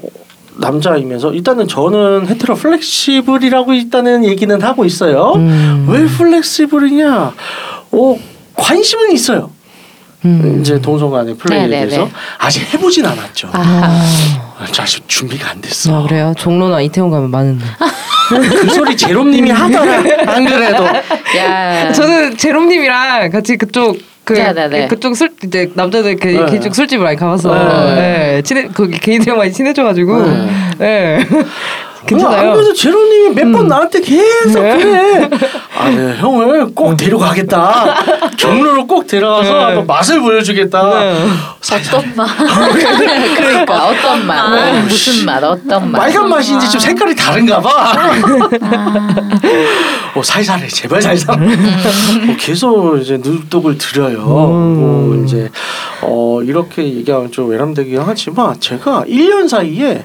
[0.58, 5.32] 남자이면서 일단은 저는 hetero flexible이라고 일단은 얘기는 하고 있어요.
[5.34, 5.86] 음.
[5.90, 7.34] 왜 flexible이냐?
[7.92, 8.18] 어
[8.54, 9.50] 관심은 있어요.
[10.24, 10.58] 음.
[10.60, 12.10] 이제 동성 간의 플레이에 네, 네, 대해서 네.
[12.38, 13.50] 아직 해보진 않았죠.
[13.52, 14.04] 아,
[14.72, 15.94] 저 아직 준비가 안 됐어.
[15.94, 16.32] 아 그래요?
[16.36, 17.64] 종로나 이태원 가면 많은데.
[18.28, 20.32] 그 소리 제롬님이 하더라.
[20.32, 20.84] 안 그래도.
[21.38, 21.92] 야.
[21.92, 24.88] 저는 제롬님이랑 같이 그쪽 그 네, 네, 네.
[24.88, 26.44] 그쪽 술 이제 남자들 그 네.
[26.46, 27.94] 그쪽 술집 많이 가봐서 네.
[27.94, 28.42] 네.
[28.42, 30.26] 친해 거기 개인들 많이 친해져가지고
[30.78, 31.24] 네.
[32.06, 32.14] 네.
[32.14, 32.52] 안 괜찮아요.
[32.54, 33.68] 그래도 제롬님이 몇번 음.
[33.68, 34.76] 나한테 계속 네.
[34.76, 35.30] 그래.
[35.76, 37.94] 아, 네, 형을 꼭 데려가겠다.
[38.38, 39.64] 경로로 꼭 데려가서 네.
[39.64, 41.00] 한번 맛을 보여주겠다.
[41.00, 41.26] 네.
[41.72, 42.28] 어떤 맛?
[43.36, 45.98] 그러니까 어떤 맛, 무슨 맛, 어떤 맛.
[45.98, 47.94] 빨간 맛인지 좀 색깔이 다른가 봐.
[50.14, 50.66] 어, 살살해.
[50.68, 51.34] 제발 살살.
[51.34, 54.18] 어, 계속 이제 눈독을 들여요.
[54.18, 54.76] 음.
[54.80, 55.50] 뭐 이제
[56.02, 60.04] 어, 이렇게 얘기하면 좀 외람되긴 하지만 제가 1년 사이에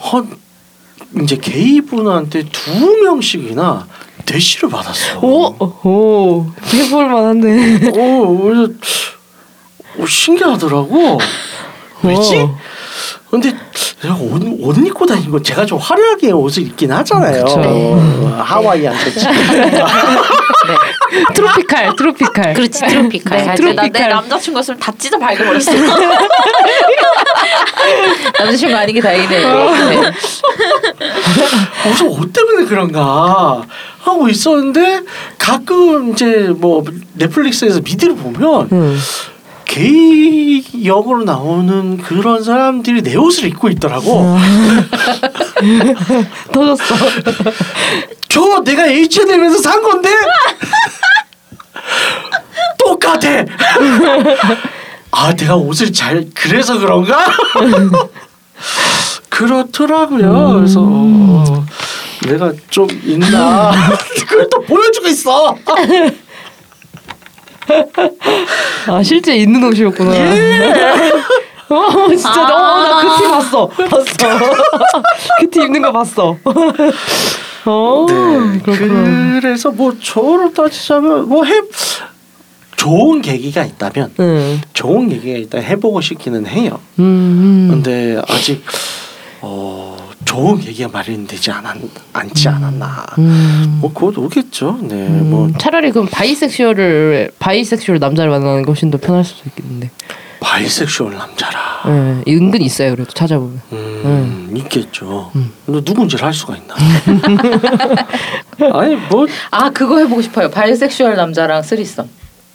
[0.00, 0.26] 한
[1.22, 3.86] 이제 게이분한테 두 명씩이나
[4.26, 5.18] 대시를 받았어.
[5.20, 7.88] 오, 오, 해볼 만한데.
[7.88, 8.72] 어, 그래서
[9.98, 11.18] 어, 신기하더라고.
[12.02, 12.48] 왜지?
[13.30, 13.38] 어.
[13.38, 13.54] 근데
[14.20, 17.44] 옷, 옷 입고 다니는 거 제가 좀 화려하게 옷을 입긴 하잖아요.
[17.44, 17.60] 그쵸.
[17.64, 19.20] 어, 하와이안 셔츠.
[21.34, 22.54] 트로피칼, 트로피칼.
[22.54, 23.38] 그렇지 트로피칼.
[23.38, 23.92] 네, 트로피칼.
[23.92, 25.70] 나내 남자친구였으면 다 찢어 발겨버렸어.
[28.38, 29.70] 남자친구 아닌 게 다행이네요.
[29.70, 30.12] 네.
[31.88, 33.62] 무슨 옷 때문에 그런가
[34.00, 35.02] 하고 있었는데
[35.38, 38.96] 가끔 이제 뭐 넷플릭스에서 미드를 보면 응.
[39.70, 44.36] 게이 역으로 나오는 그런 사람들이 내 옷을 입고 있더라고.
[46.52, 46.96] 터졌어.
[48.28, 50.10] 저거 내가 H&M에서 산 건데
[52.78, 53.44] 똑같아.
[55.12, 57.24] 아 내가 옷을 잘 그래서 그런가?
[59.30, 60.54] 그렇더라고요.
[60.54, 61.64] 그래서 어,
[62.26, 63.70] 내가 좀 있나
[64.28, 65.56] 그걸 또 보여주고 있어.
[68.88, 70.10] 아 실제 있는 옷이었구나.
[71.70, 72.48] 어 진짜 아.
[72.48, 73.66] 너나그 티 봤어.
[73.68, 74.02] 봤어.
[75.40, 76.36] 그 티 입는 거 봤어.
[77.66, 78.58] 어 네.
[78.64, 79.40] 그렇구나.
[79.40, 81.60] 그래서 뭐 저로 따지자면 뭐해
[82.76, 84.60] 좋은 계기가 있다면 응.
[84.72, 86.80] 좋은 계기가 있다 해보고 싶기는 해요.
[86.98, 87.04] 음.
[87.04, 87.68] 음.
[87.70, 88.64] 근데 아직
[89.42, 89.96] 어
[90.30, 91.76] 좋은 계기가 마련되지 않았,
[92.12, 93.04] 않지 않았나.
[93.18, 93.78] 음.
[93.80, 94.78] 뭐곧 오겠죠.
[94.82, 99.90] 네, 음, 뭐 차라리 그럼 bisexual을 bisexual 남자를 만나는 게 훨씬 더 편할 수도 있겠는데.
[100.38, 101.82] bisexual 남자라.
[102.28, 102.94] 예, 은근 있어요.
[102.94, 103.60] 그래도 찾아보면.
[103.72, 105.32] 음, 있겠죠.
[105.34, 105.50] 음.
[105.66, 106.74] 근데 누군지를 알 수가 있나?
[108.72, 110.48] 아니 뭐 아 그거 해보고 싶어요.
[110.48, 112.06] bisexual 남자랑 threesome.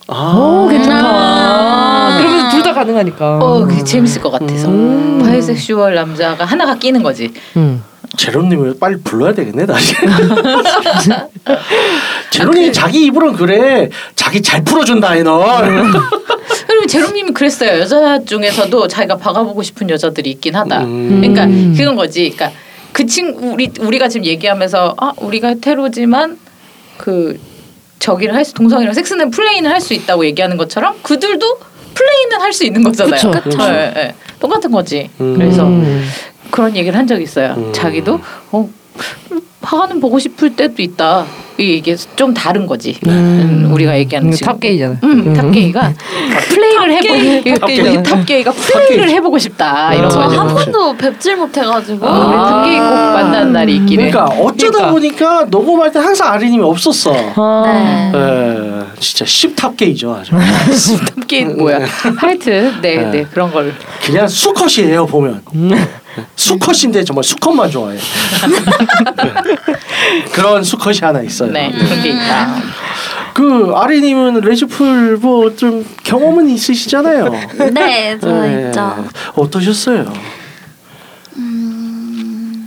[0.07, 1.05] 아, 오 괜찮다.
[1.05, 2.17] 아.
[2.19, 3.37] 그러면 둘 다 가능하니까.
[3.37, 4.67] 어, 그게 재밌을 것 같아서.
[4.69, 5.19] 음.
[5.23, 7.31] bisexual 남자가 하나가 끼는 거지.
[7.57, 7.83] 음.
[8.17, 9.93] 제로님을 빨리 불러야 되겠네 다시.
[12.31, 13.89] 제로님 자기 입으로는 그래.
[14.15, 15.83] 자기 잘 풀어준다 anal.
[16.67, 17.79] 그리고 제롬님이 그랬어요.
[17.79, 20.83] 여자 중에서도 자기가 박아보고 싶은 여자들이 있긴 하다.
[20.85, 21.21] 음.
[21.21, 21.45] 그러니까
[21.77, 22.29] 그런 거지.
[22.35, 22.57] 그러니까
[22.93, 26.37] 그 친구 우리 우리가 지금 얘기하면서 아 우리가 hetero지만
[26.97, 27.37] 그
[27.99, 31.59] 저기를 할 수 동성이랑 섹스는 플레이는 할 수 있다고 얘기하는 것처럼 그들도
[31.93, 33.31] 플레이는 할 수 있는 거잖아요.
[33.31, 33.57] 그쵸, 그쵸.
[33.63, 34.15] 예, 예.
[34.39, 35.09] 똑같은 거지.
[35.21, 35.35] 음.
[35.37, 36.05] 그래서 음.
[36.51, 37.53] 그런 얘기를 한 적이 있어요.
[37.57, 37.73] 음.
[37.73, 38.19] 자기도
[38.51, 38.69] 어
[39.61, 41.25] 박아는 보고 싶을 때도 있다.
[41.57, 42.97] 이게 좀 다른 거지.
[43.07, 44.45] 음, 우리가 얘기하는 지금.
[44.53, 44.97] top게이잖아.
[45.03, 45.93] 음, top게이가
[46.49, 50.39] 플레이를 해보고 top게이가 플레이를 해보고 싶다 이런 저 거죠.
[50.39, 54.11] 한 번도 뵙질 못해가지고 어, 우리 top게이 꼭 만나는 날이 있기를.
[54.11, 54.91] 그러니까 어쩌다 그러니까.
[54.91, 57.13] 보니까 녹음할 때 항상 아리님이 없었어.
[57.35, 57.63] 아.
[57.65, 58.19] 네.
[58.19, 60.31] 예, 진짜 10탑게이죠 아주.
[61.15, 61.79] 탑게이 뭐야?
[62.17, 63.11] 하여튼 네, 네.
[63.11, 63.73] 네 그런 걸.
[64.03, 65.41] 그냥 수컷이에요 보면.
[66.35, 67.97] 수컷인데 정말 수컷만 좋아해.
[70.33, 71.51] 그런 수컷이 하나 있어요.
[71.51, 72.55] 네 그런 게 있다.
[73.33, 77.29] 그 아리님은 레즈풀 뭐 좀 경험은 있으시잖아요.
[77.73, 78.67] 네, 저 네.
[78.67, 79.05] 있죠.
[79.35, 80.11] 어떠셨어요?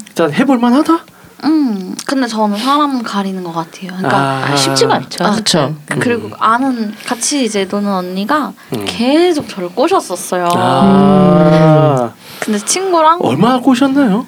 [0.09, 0.99] 일단 해볼만하다.
[1.45, 3.89] 음, 근데 저는 사람 가리는 것 같아요.
[3.97, 4.17] 그러니까
[4.51, 5.25] 아, 쉽지가 않죠.
[5.25, 5.77] 아, 그쵸.
[6.01, 8.85] 그리고 아는 같이 이제 노는 언니가 음.
[8.87, 10.49] 계속 저를 꼬셨었어요.
[10.57, 12.13] 아,
[12.49, 14.25] 근데 친구랑 얼마나 꼬셨나요?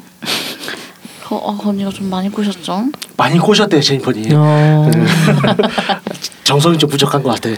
[1.31, 2.85] 어, 어, 그 언니가 좀 많이 꼬셨죠.
[3.17, 4.33] 많이 꼬셨대요 제니퍼님.
[4.35, 4.91] 어.
[6.45, 7.49] 정성이 좀 부족한 것 같아.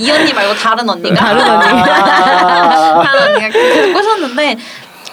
[0.00, 1.80] 이 언니 말고 다른 언니가 다른 언니.
[1.82, 4.58] 아, 다른 언니가 계속 꼬셨는데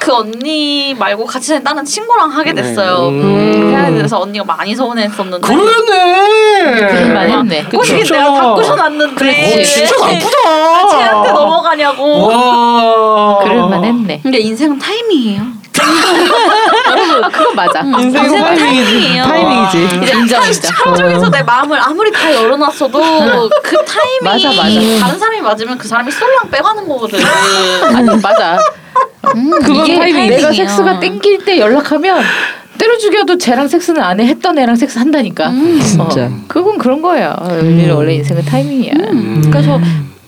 [0.04, 3.08] 그 언니 말고 같이 다니는 다른 친구랑 하게 됐어요.
[3.08, 3.72] 음.
[3.72, 6.76] 그래야 돼서 언니가 많이 서운했었는데 그러네.
[6.76, 7.64] 그럴만 했네.
[7.72, 8.04] 꼬시긴.
[8.12, 10.88] 내가 다 꼬셔놨는데 어, 진짜 나쁘다.
[10.90, 12.28] 쟤한테 넘어가냐고.
[12.28, 13.40] 와.
[13.44, 14.20] 그럴만 했네.
[14.22, 15.63] 근데 인생은 타이밍이에요.
[15.82, 17.80] 아, 그건 맞아.
[17.82, 18.92] 인생은 인생은 타이밍이지.
[18.92, 19.24] 타이밍이에요.
[19.24, 19.98] 타이밍이지.
[20.04, 20.72] 이제 인정 인정.
[20.74, 25.00] 하루 종일서 내 마음을 아무리 다 열어놨어도 그 타이밍이 맞아, 맞아.
[25.06, 27.20] 다른 사람이 맞으면 그 사람이 쏠랑 빼가는 거거든.
[27.96, 28.58] 아니 맞아.
[29.22, 30.36] 그건 이게 타이밍이지.
[30.36, 32.22] 내가 섹스가 땡길 때 연락하면
[32.78, 34.26] 때려 죽여도 쟤랑 섹스는 안 해.
[34.26, 35.50] 했던 애랑 섹스 한다니까.
[35.82, 36.26] 진짜.
[36.26, 37.36] 어, 그건 그런 거야.
[37.92, 38.94] 원래 인생은 타이밍이야.
[39.52, 39.80] 그래서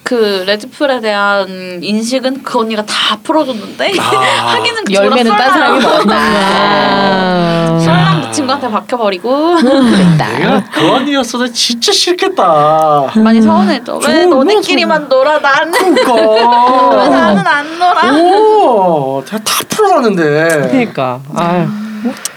[0.06, 4.04] 그 레드풀에 대한 인식은 그 언니가 다 풀어줬는데 아.
[4.54, 6.16] 하기는 그 열매는 딴 사람이 먹었다.
[6.16, 7.80] 아.
[7.84, 10.38] 쏠랑 그 친구한테 박혀버리고 그랬다.
[10.38, 13.14] 내가 그 언니였어도 진짜 싫겠다.
[13.16, 14.00] 많이 서운했죠.
[14.08, 17.10] 왜좀 너네끼리만 놀아 나는 왜 그러니까.
[17.10, 18.12] 나는 안 놀아.
[18.16, 19.40] 오, 다
[19.70, 20.68] 풀어놨는데.
[20.70, 21.20] 그러니까.
[21.34, 21.68] 아,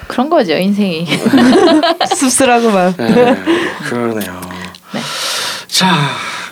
[0.07, 1.07] 그런 거죠 인생이.
[2.17, 2.95] 씁쓸하구만.
[2.97, 3.37] 네,
[3.91, 4.41] 그러네요.
[4.93, 5.01] 네.
[5.67, 5.93] 자,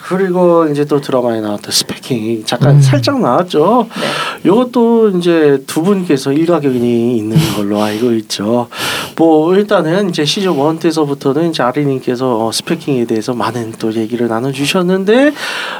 [0.08, 3.88] 그리고 이제 또 드라마에 나왔던 스패킹 잠깐 살짝 나왔죠.
[3.90, 4.48] 네.
[4.48, 8.68] 이것도 이제 두 분께서 일가견이 있는 걸로 알고 있죠.
[9.16, 15.32] 뭐 일단은 이제 시즌 1 때서부터는 이제 아리님께서 어, 스패킹에 대해서 많은 또 얘기를 나눠주셨는데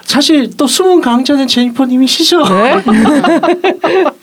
[0.03, 2.43] 사실 또 숨은 강자는 제니퍼님이시죠.
[2.49, 2.83] 네?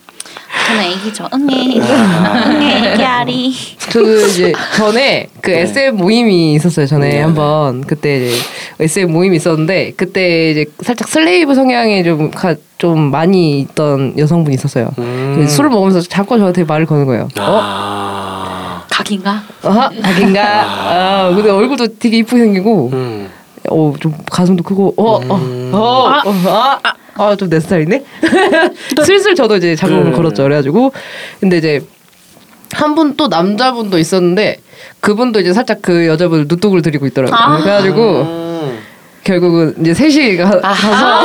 [0.67, 1.27] 저는 애기죠.
[1.33, 3.53] 응애 응애 애기아리.
[3.91, 6.85] 그 이제 전에 그 SM 모임이 있었어요.
[6.85, 7.21] 전에 네.
[7.21, 8.37] 한번 그때 이제
[8.79, 14.89] SM 모임이 있었는데 그때 이제 살짝 슬레이브 성향이 좀, 가, 좀 많이 있던 여성분이 있었어요.
[14.97, 15.45] 음.
[15.47, 17.23] 술을 먹으면서 자꾸 저한테 말을 거는 거예요.
[17.39, 17.59] 어?
[17.61, 18.83] 아.
[18.89, 19.41] 각인가?
[19.63, 19.89] 어?
[20.01, 20.41] 자기인가?
[20.43, 23.29] 아, 근데 얼굴도 되게 이쁘게 생기고, 음.
[23.69, 25.71] 어, 좀 가슴도 크고, 어, 음.
[25.73, 26.93] 어, 어, 어, 아, 아,
[27.37, 28.03] 좀 내 스타일이네?
[29.05, 30.11] 슬슬 저도 이제 자극을 네.
[30.11, 30.43] 걸었죠.
[30.43, 30.91] 그래가지고,
[31.39, 31.81] 근데 이제,
[32.73, 34.57] 한 분 또 남자분도 있었는데,
[34.99, 37.37] 그분도 이제 살짝 그 여자분을 누뚝을 들이고 있더라고요.
[37.37, 37.57] 아.
[37.61, 38.79] 그래가지고, 음.
[39.23, 41.21] 결국은 이제 셋이 가, 가서,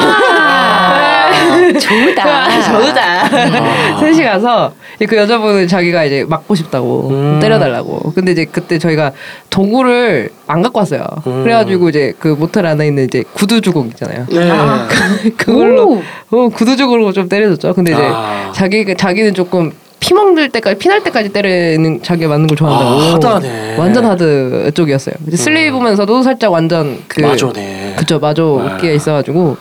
[1.75, 2.63] 아, 좋다.
[2.63, 3.99] 저우다.
[4.01, 4.73] 셋이 가서
[5.09, 7.39] 그 여자분은 자기가 이제 맞고 싶다고 음.
[7.41, 8.13] 때려달라고.
[8.15, 9.13] 근데 이제 그때 저희가
[9.51, 11.05] 도구를 안 갖고 왔어요.
[11.27, 11.43] 음.
[11.45, 14.27] 그래가지고 이제 그 모텔 안에 있는 이제 구두 주걱 있잖아요.
[14.31, 14.51] 네.
[15.37, 17.75] 그걸로 어, 구두 주걱으로 좀 때려줬죠.
[17.75, 18.53] 근데 이제 아.
[18.55, 22.91] 자기 자기는 조금 피 먹을 때까지 피날 때까지 때리는 자기가 맞는 걸 좋아한다고.
[23.01, 23.77] 아, 하드하네.
[23.79, 25.17] 완전 하드 쪽이었어요.
[25.27, 27.95] 이제 슬레이 보면서도 살짝 완전 그 마조네.
[27.99, 28.75] 그쵸 마조 아.
[28.77, 29.57] 어깨가 있어가지고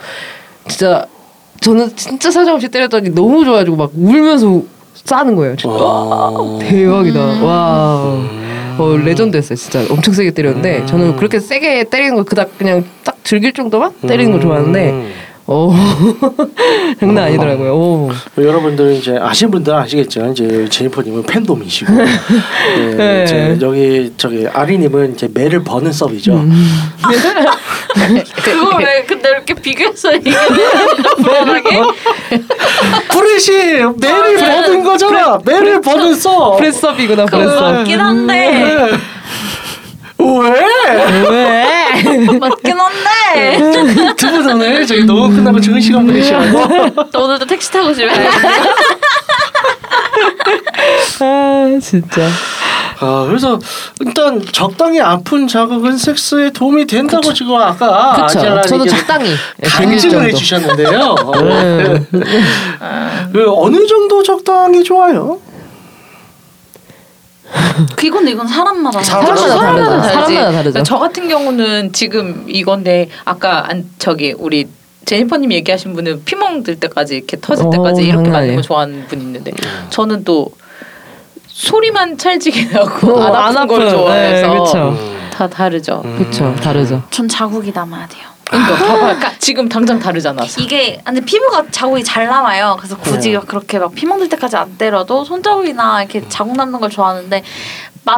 [0.67, 1.05] 진짜
[1.61, 4.61] 저는 진짜 사정없이 때렸더니 너무 좋아가지고 막 울면서
[4.93, 5.55] 싸는 거예요.
[5.55, 6.59] 진짜 어.
[6.61, 7.19] 대박이다.
[7.19, 7.43] 음.
[7.43, 8.23] 와.
[8.79, 9.55] 어, 레전드였어요.
[9.55, 10.85] 진짜 엄청 세게 때렸는데 음.
[10.85, 15.11] 저는 그렇게 세게 때리는 거 그닥 그냥 딱 즐길 정도만 때리는 걸 좋아하는데
[15.47, 15.49] 음.
[15.49, 15.73] 어
[16.99, 17.73] 장난 아니더라고요.
[17.73, 18.11] 오.
[18.37, 20.27] 여러분들 이제 아시는 분들 은 아시겠죠.
[20.31, 21.93] 이제 제니퍼님은 팬돔이시고,
[22.77, 23.23] 네, 네.
[23.23, 26.33] 이제 여기 저기 아리님은 이제 매를 버는 섭이죠.
[26.33, 26.51] 음.
[28.43, 30.57] 그거 왜 근데 이렇게 비교해서 얘기하는
[31.23, 31.81] 불안하게?
[33.09, 33.51] 브레시
[33.99, 35.39] 매를 버는 거잖아.
[35.45, 36.57] 매를 버는 섭.
[36.57, 37.73] 프레스업이구나 프레스업.
[37.73, 38.89] 맞긴 한데
[40.19, 41.27] 왜?
[41.29, 41.65] 왜?
[42.39, 46.57] 맞긴 한데 두분 오늘 저기 너무 끝나고 좋은 시간 보내시라고.
[47.23, 48.09] 오늘도 택시 타고 집에
[51.19, 52.27] 아 진짜.
[52.99, 53.59] 아 그래서
[53.99, 58.61] 일단 적당히 아픈 자극은 섹스에 도움이 된다고 지금 아까 그쵸.
[58.67, 60.21] 저도 적당히 간증을 정도.
[60.27, 61.15] 해주셨는데요.
[61.23, 62.07] 어, 네.
[63.31, 65.39] 그 어느 정도 적당히 좋아요?
[68.03, 70.01] 이건 이건 사람마다 사람마다 사람마다 다르죠.
[70.01, 70.33] 다르지.
[70.33, 70.83] 사람마다 다르죠.
[70.83, 74.67] 저 같은 경우는 지금 이건데 아까 안 저기 우리
[75.05, 78.55] 제니퍼님 얘기하신 분은 피멍 들 때까지 이렇게 터질 어, 때까지 이렇게 장난 맞는 아니에요.
[78.57, 79.51] 거 좋아하는 분 있는데
[79.89, 80.51] 저는 또
[81.47, 84.89] 소리만 찰지게 나고 어, 안 아픈 걸 좋아해서 네, 그쵸.
[84.89, 85.29] 음.
[85.31, 86.01] 다 다르죠.
[86.01, 86.55] 그렇죠.
[86.61, 87.03] 다르죠.
[87.11, 88.27] 전 자국이 남아야 돼요.
[88.49, 90.43] 그러니까 봐봐, 그러니까 지금 당장 다르잖아.
[90.57, 92.75] 이게 근데 피부가 자국이 잘 남아요.
[92.77, 93.37] 그래서 굳이 네.
[93.37, 97.43] 막 그렇게 막 피멍 들 때까지 안 때려도 손자국이나 이렇게 자국 남는 걸 좋아하는데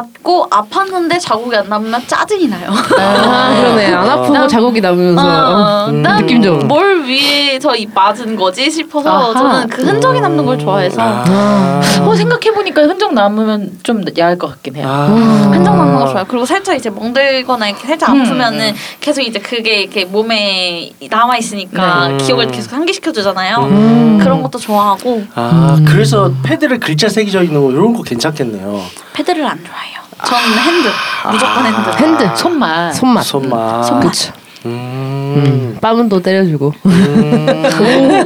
[0.00, 2.70] 맞고 아팠는데 자국이 안 남으면 짜증이 나요.
[2.70, 3.92] 아, 그러네.
[3.92, 6.00] 안 아프고 난- 자국이 남으면서 어, 음.
[6.02, 6.60] 난 느낌 좀.
[6.68, 9.32] 뭘 위해서 이 맞은 거지 싶어서 아하.
[9.34, 11.80] 저는 그 흔적이 남는 걸 좋아해서 아.
[12.02, 14.86] 어 생각해 보니까 흔적 남으면 좀 야할 것 같긴 해요.
[14.88, 15.06] 아.
[15.06, 16.24] 흔적 남는 거 좋아요.
[16.28, 18.74] 그리고 살짝 이제 멍들거나 이렇게 살짝 음, 아프면은 음.
[19.00, 22.16] 계속 이제 그게 이렇게 몸에 남아 있으니까 네.
[22.18, 23.56] 기억을 계속 상기시켜 주잖아요.
[23.68, 24.18] 음.
[24.22, 28.80] 그런 것도 좋아하고 아 그래서 paddle을 글자 새겨져 있는 거 이런 거 괜찮겠네요.
[29.14, 29.79] paddle을 안 좋아
[30.24, 30.88] 저는 hand
[31.30, 31.90] 무조건 hand.
[32.24, 32.36] hand.
[32.36, 32.92] 손만.
[32.92, 33.24] 손맛.
[33.24, 34.00] 손맛.
[34.00, 34.32] 그렇죠.
[34.66, 35.32] 음.
[35.36, 35.78] 음.
[35.80, 36.74] 뺨도 때려주고.
[36.84, 38.24] 음.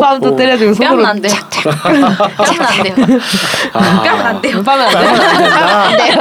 [0.00, 0.36] 뺨도 오.
[0.36, 1.32] 때려주고 손으로 안 돼요.
[1.62, 2.94] 뺨은 안 돼요.
[3.72, 4.02] 아.
[4.02, 4.62] 뺨은 안 돼요.
[4.64, 6.16] 뺨은 안 돼.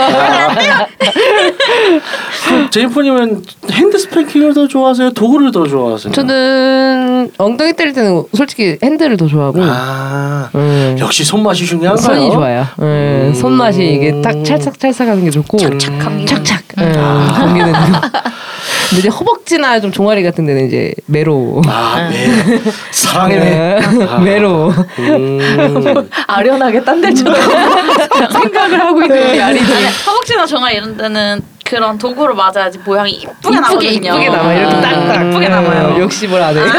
[2.45, 5.11] 그럼 제이퍼님은 hand spanking을 더 좋아하세요?
[5.13, 6.13] 도구를 더 좋아하세요?
[6.13, 7.04] 저는
[7.37, 9.59] 엉덩이 때릴 때는 솔직히 hand를 더 좋아하고.
[9.63, 10.95] 아 음.
[10.99, 12.05] 역시 손맛이 중요한가요?
[12.15, 12.65] 손이 좋아요.
[12.79, 12.83] 음,
[13.29, 13.33] 음.
[13.33, 16.25] 손맛이 이게 딱 찰싹찰싹하는 게 좋고 착착 감기는.
[16.25, 17.73] 착착 음, 감기는
[18.89, 22.29] 근데 이제 허벅지나 좀 종아리 같은 데는 이제 매로 아 네.
[22.91, 23.79] 사랑해.
[24.07, 24.19] 아.
[24.19, 26.09] 매로 음.
[26.27, 27.35] 아련하게 딴 데처럼
[28.31, 29.73] 생각을 하고 있는 게 아니지.
[29.73, 29.85] 아니,
[30.45, 33.89] 종아리 이런 데는 그런 도구를 맞아야지 모양이 이쁘게 나거든요.
[33.89, 34.81] 이쁘게 남아 이렇게 음.
[34.81, 36.01] 딱딱 이쁘게 남아요.
[36.01, 36.61] 역시 뭘안 해.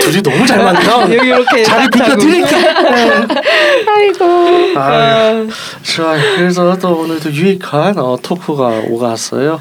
[0.00, 1.02] 둘이 너무 잘 맞다.
[1.12, 2.16] 여기 이렇게 자리 딱 자고.
[2.16, 2.56] 비켜 드릴게.
[3.90, 4.24] 아이고.
[4.76, 5.46] 아,
[5.82, 9.60] 자, 그래서 또 오늘도 유익한 어, 토크가 오갔어요.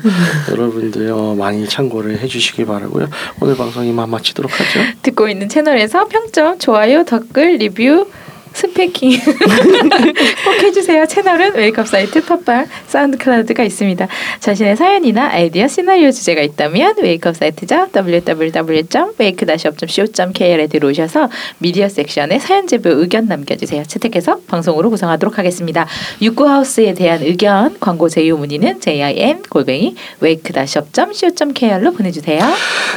[0.51, 3.07] 여러분들 어, 많이 참고를 해주시기 바라고요.
[3.39, 4.79] 오늘 방송 이만 마치도록 하죠.
[5.01, 8.07] 듣고 있는 채널에서 평점, 좋아요, 댓글, 리뷰,
[8.53, 9.19] spanking
[10.45, 11.05] 꼭 해주세요.
[11.05, 14.07] 채널은 Wake Up 사이트, 팟빵, SoundCloud가 있습니다.
[14.39, 17.87] 자신의 사연이나 아이디어, 시나리오 주제가 있다면 Wake Up 사이트죠.
[17.95, 21.29] www.wake-up.co.kr에 들어오셔서
[21.59, 23.83] 미디어 섹션에 사연 제보 의견 남겨주세요.
[23.83, 25.85] 채택해서 방송으로 구성하도록 하겠습니다.
[26.21, 32.41] 육구하우스에 대한 의견, 광고 제휴 문의는 jim 골뱅이 wake-up.co.kr로 보내주세요.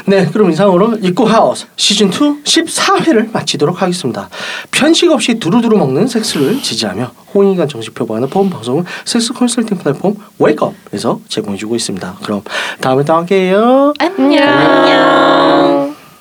[0.07, 4.29] 네, 그럼 이상으로 입구 하우스 시즌 2 14회를 마치도록 하겠습니다.
[4.71, 11.21] 편식 없이 두루두루 먹는 섹스를 지지하며 홍익관 정식 표방하는 본 방송은 섹스 컨설팅 플랫폼 웨이크업에서
[11.29, 12.17] 제공해주고 있습니다.
[12.23, 12.41] 그럼
[12.81, 13.93] 다음에 또 함께해요.
[13.99, 15.94] 안녕.